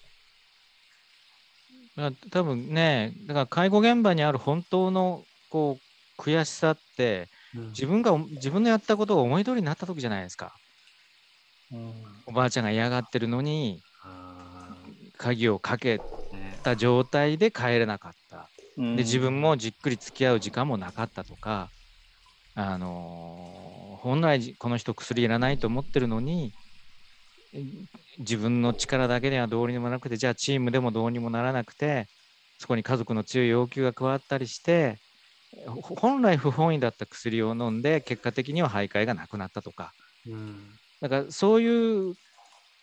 [1.96, 2.12] た。
[2.32, 5.93] 多分ね、だから介護現場にある本当のこう
[6.24, 10.54] 悔しさって、うん、自分が自分のやったことが思い通りになった時じゃないですか。
[11.72, 11.94] うん、
[12.28, 13.82] おばあちゃんが嫌がってるのに
[15.18, 16.00] 鍵をかけ
[16.64, 18.50] た状態で帰れなかった。
[18.76, 21.70] で自分もじっくり付き合う時間もなかったとか、
[22.56, 26.52] あのー、本来この人薬いらないと思ってるのに
[28.18, 32.08] 自分の力だけではどうにもなくてじゃあチームでもどうにもならなくて
[32.58, 34.98] そこに家族の強い要求が加わったりして
[35.82, 39.94] 本来不本意だった薬を飲んで結果的には徘徊がなくなったとか、
[40.28, 42.14] うん、だからそういう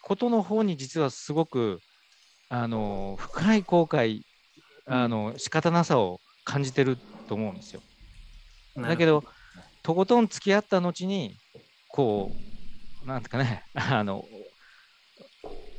[0.02, 1.80] ことの方に実はすごく
[2.48, 4.22] あの深い後悔
[4.86, 6.98] あの仕方なさを感じてる
[7.28, 7.80] と思うんですよ。
[8.76, 9.24] だけど
[9.82, 11.36] とことん付き合った後に
[11.88, 12.32] こ
[13.04, 14.24] うなんていうかね あの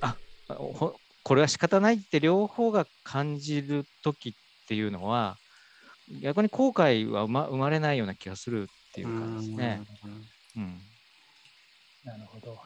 [0.01, 0.15] あ
[1.23, 4.33] これは仕方ないって両方が感じる時っ
[4.67, 5.40] ていうのは
[6.21, 9.81] 逆に後悔は生ま生まれないような気がするっていうかですね。
[10.57, 10.79] うん、
[12.03, 12.57] なるほど。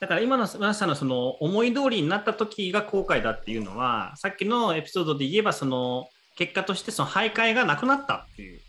[0.00, 8.60] だから今の村さんのその思い通りになった時が後悔だっていうのはさっきのエピソードで言えばその結果としてその徘徊がなくなったっていう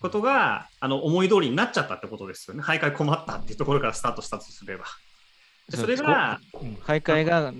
[0.00, 4.84] ことがあの思い通りになっちゃったってことですよね徘徊困ったっていうところからスタートしたとすれば。
[5.72, 6.40] それが、
[6.84, 7.52] 徘徊が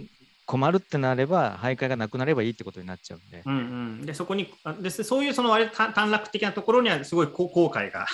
[0.51, 3.59] 困るってなれば徘徊がなくなればいいってことになっちゃうんで,、うんう
[4.03, 8.07] ん、でそこにでそういうその割短絡的なところにはすごい後悔が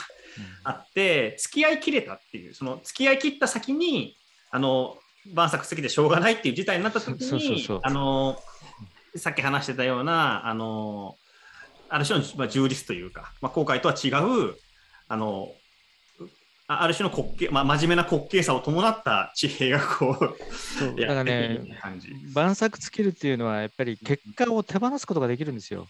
[0.63, 4.19] あって、うん、付き合い切れたっていうその付き合い切った先に
[4.51, 4.99] あの
[5.33, 8.37] 晩作すぎてしょうがないっていう事態になった時にあの
[9.17, 11.17] さっき話してたようなあの
[11.89, 14.57] ある種の、まあ、充実というか、まあ、後悔とは違う
[15.09, 15.49] あの
[16.69, 20.97] ある種の滑稽、まあ、真面目な滑稽さを伴った地平がこうそう。
[20.97, 21.61] だからね
[22.35, 25.87] 晩作尽きるっていうのはやっぱり結果を手放すことができるんですよ。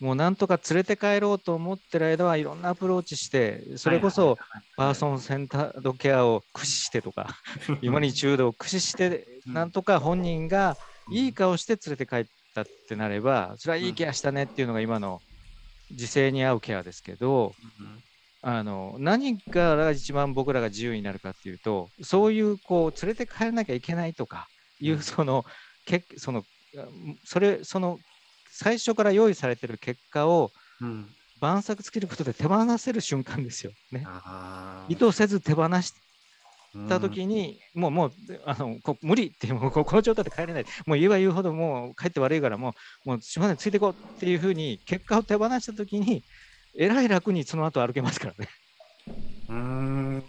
[0.00, 4.38] もうなんとか連れて帰ろうと思ってる間はいろんなアプローチしてそれこそ
[4.76, 7.36] パーソンセンタードケアを駆使してとか
[7.82, 10.78] 今に中度を駆使してなんとか本人が
[11.10, 15.20] いい顔して連れて帰ったってなればそれはいいケアしたねっていうのが今の
[15.92, 17.54] 時勢に合うケアですけど
[18.42, 24.48] あの何が一番僕らが自由になるかっていうとそういうこう連れて帰らなきゃいけないとか
[24.80, 25.44] いう、その
[25.86, 26.42] けその
[27.24, 27.98] それその
[28.50, 30.50] 最初から用意されてる結果を、
[31.40, 33.72] 晩作つけることで手放せる瞬間ですよ。
[33.90, 34.06] ね、
[34.88, 35.94] 意図せず手放し
[36.88, 38.12] た時に、うん、もうもう
[38.44, 40.64] あのこ無理ってもうこの状態で帰れない。
[40.86, 42.74] もう言えば言うほどもう帰って悪いからも
[43.06, 46.22] うもう島根ついていこうっていうふうに結果を手放した時に
[46.76, 48.48] えらい楽にその後歩けますからね。
[49.48, 50.24] うん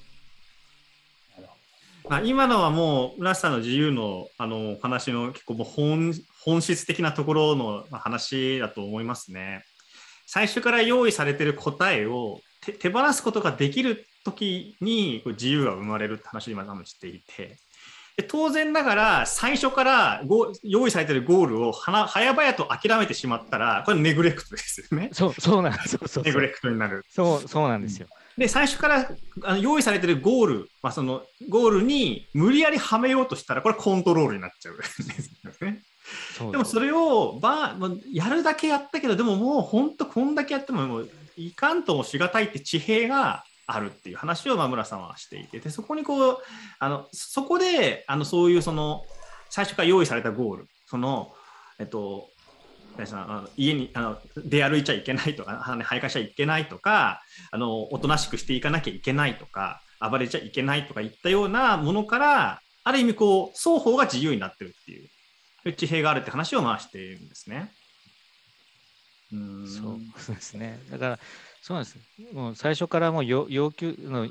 [2.10, 6.14] まあ、今のはもう村瀬さんの自由のあの話の結構もう本
[6.44, 9.64] 本質的なところの話だと思いますね。
[10.26, 12.42] 最初から用意されてる答えを
[12.80, 17.58] 手放すことができる時に自由が生まれるって話を今多分していて
[18.28, 20.24] 当然ながら最初から
[20.64, 25.10] 用意されてるゴールをは早々と諦めてしまったらこれネグレクトですよね。
[25.12, 27.06] そうそうなんですそうネグレクトになる。
[27.10, 28.08] そうそうなんですよ。
[28.38, 29.12] で最初から
[29.44, 35.02] あの用意されてるゴール、まあ、そのゴールに無理やりはめようとしたらこれコントロールになっちゃうんです
[35.44, 35.82] よね。
[36.52, 37.76] でもそれをば
[38.12, 46.38] やるだけやったけどでももう本当こんだけやってももういかんともしがたいって地平があるっていう話を村さんはしていてでそこにこう
[46.80, 49.04] あのそこであのそういうその
[49.50, 51.34] 最初から用意されたゴールその
[51.80, 52.30] えっと
[53.56, 65.06] 家にあの出歩いちゃいけないとか徘徊しちゃいけないとかあのおとなしくしていかなきゃいけないとか暴れちゃいけないとかいったようなものからある意味こう双方が自由になってるってい
[65.70, 67.72] う地平があるって話を回しているんですね。
[69.34, 71.20] うんそうですねだから
[71.62, 71.98] そうなんです。
[72.34, 74.28] もう最初からもう要求の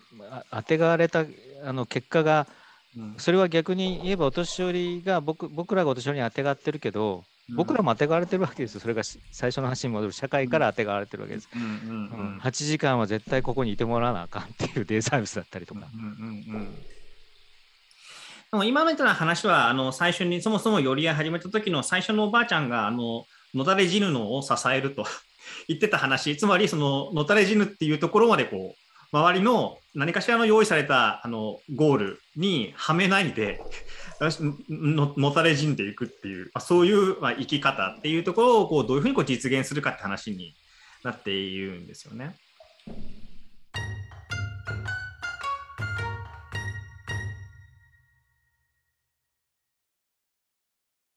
[0.50, 1.24] 当てがわれた
[1.64, 2.48] あの結果が、
[2.96, 8.80] うん、それは逆に言えばお年寄りが僕僕らがお年寄りに当てがってるけど、うん、僕らも当てがわれてるわけですよ。
[8.80, 11.48] それが最初の話に戻る社会から当てがわれてるわけです。
[11.54, 15.82] 8時間は絶対ここにいてもらわなあかんっていうデイサービスだったりとか。
[18.50, 23.24] でも今みたいな話はあの最初にそもそも寄り合い始めた時の最初のおばあちゃんがあの
[23.54, 25.04] のたれ死ぬのを支えると
[25.68, 33.60] 言ってた話、つまりその野垂れ死ぬっていうところまでこう周りの何かしらの用意されたあのゴールにはめないで
[34.68, 40.54] ののたれ死んでいくっていう、まあ、そういう、まあ、生き方っていうところをこうどういうふうにこう実現するかって話に
[41.02, 42.36] なっているんですよね。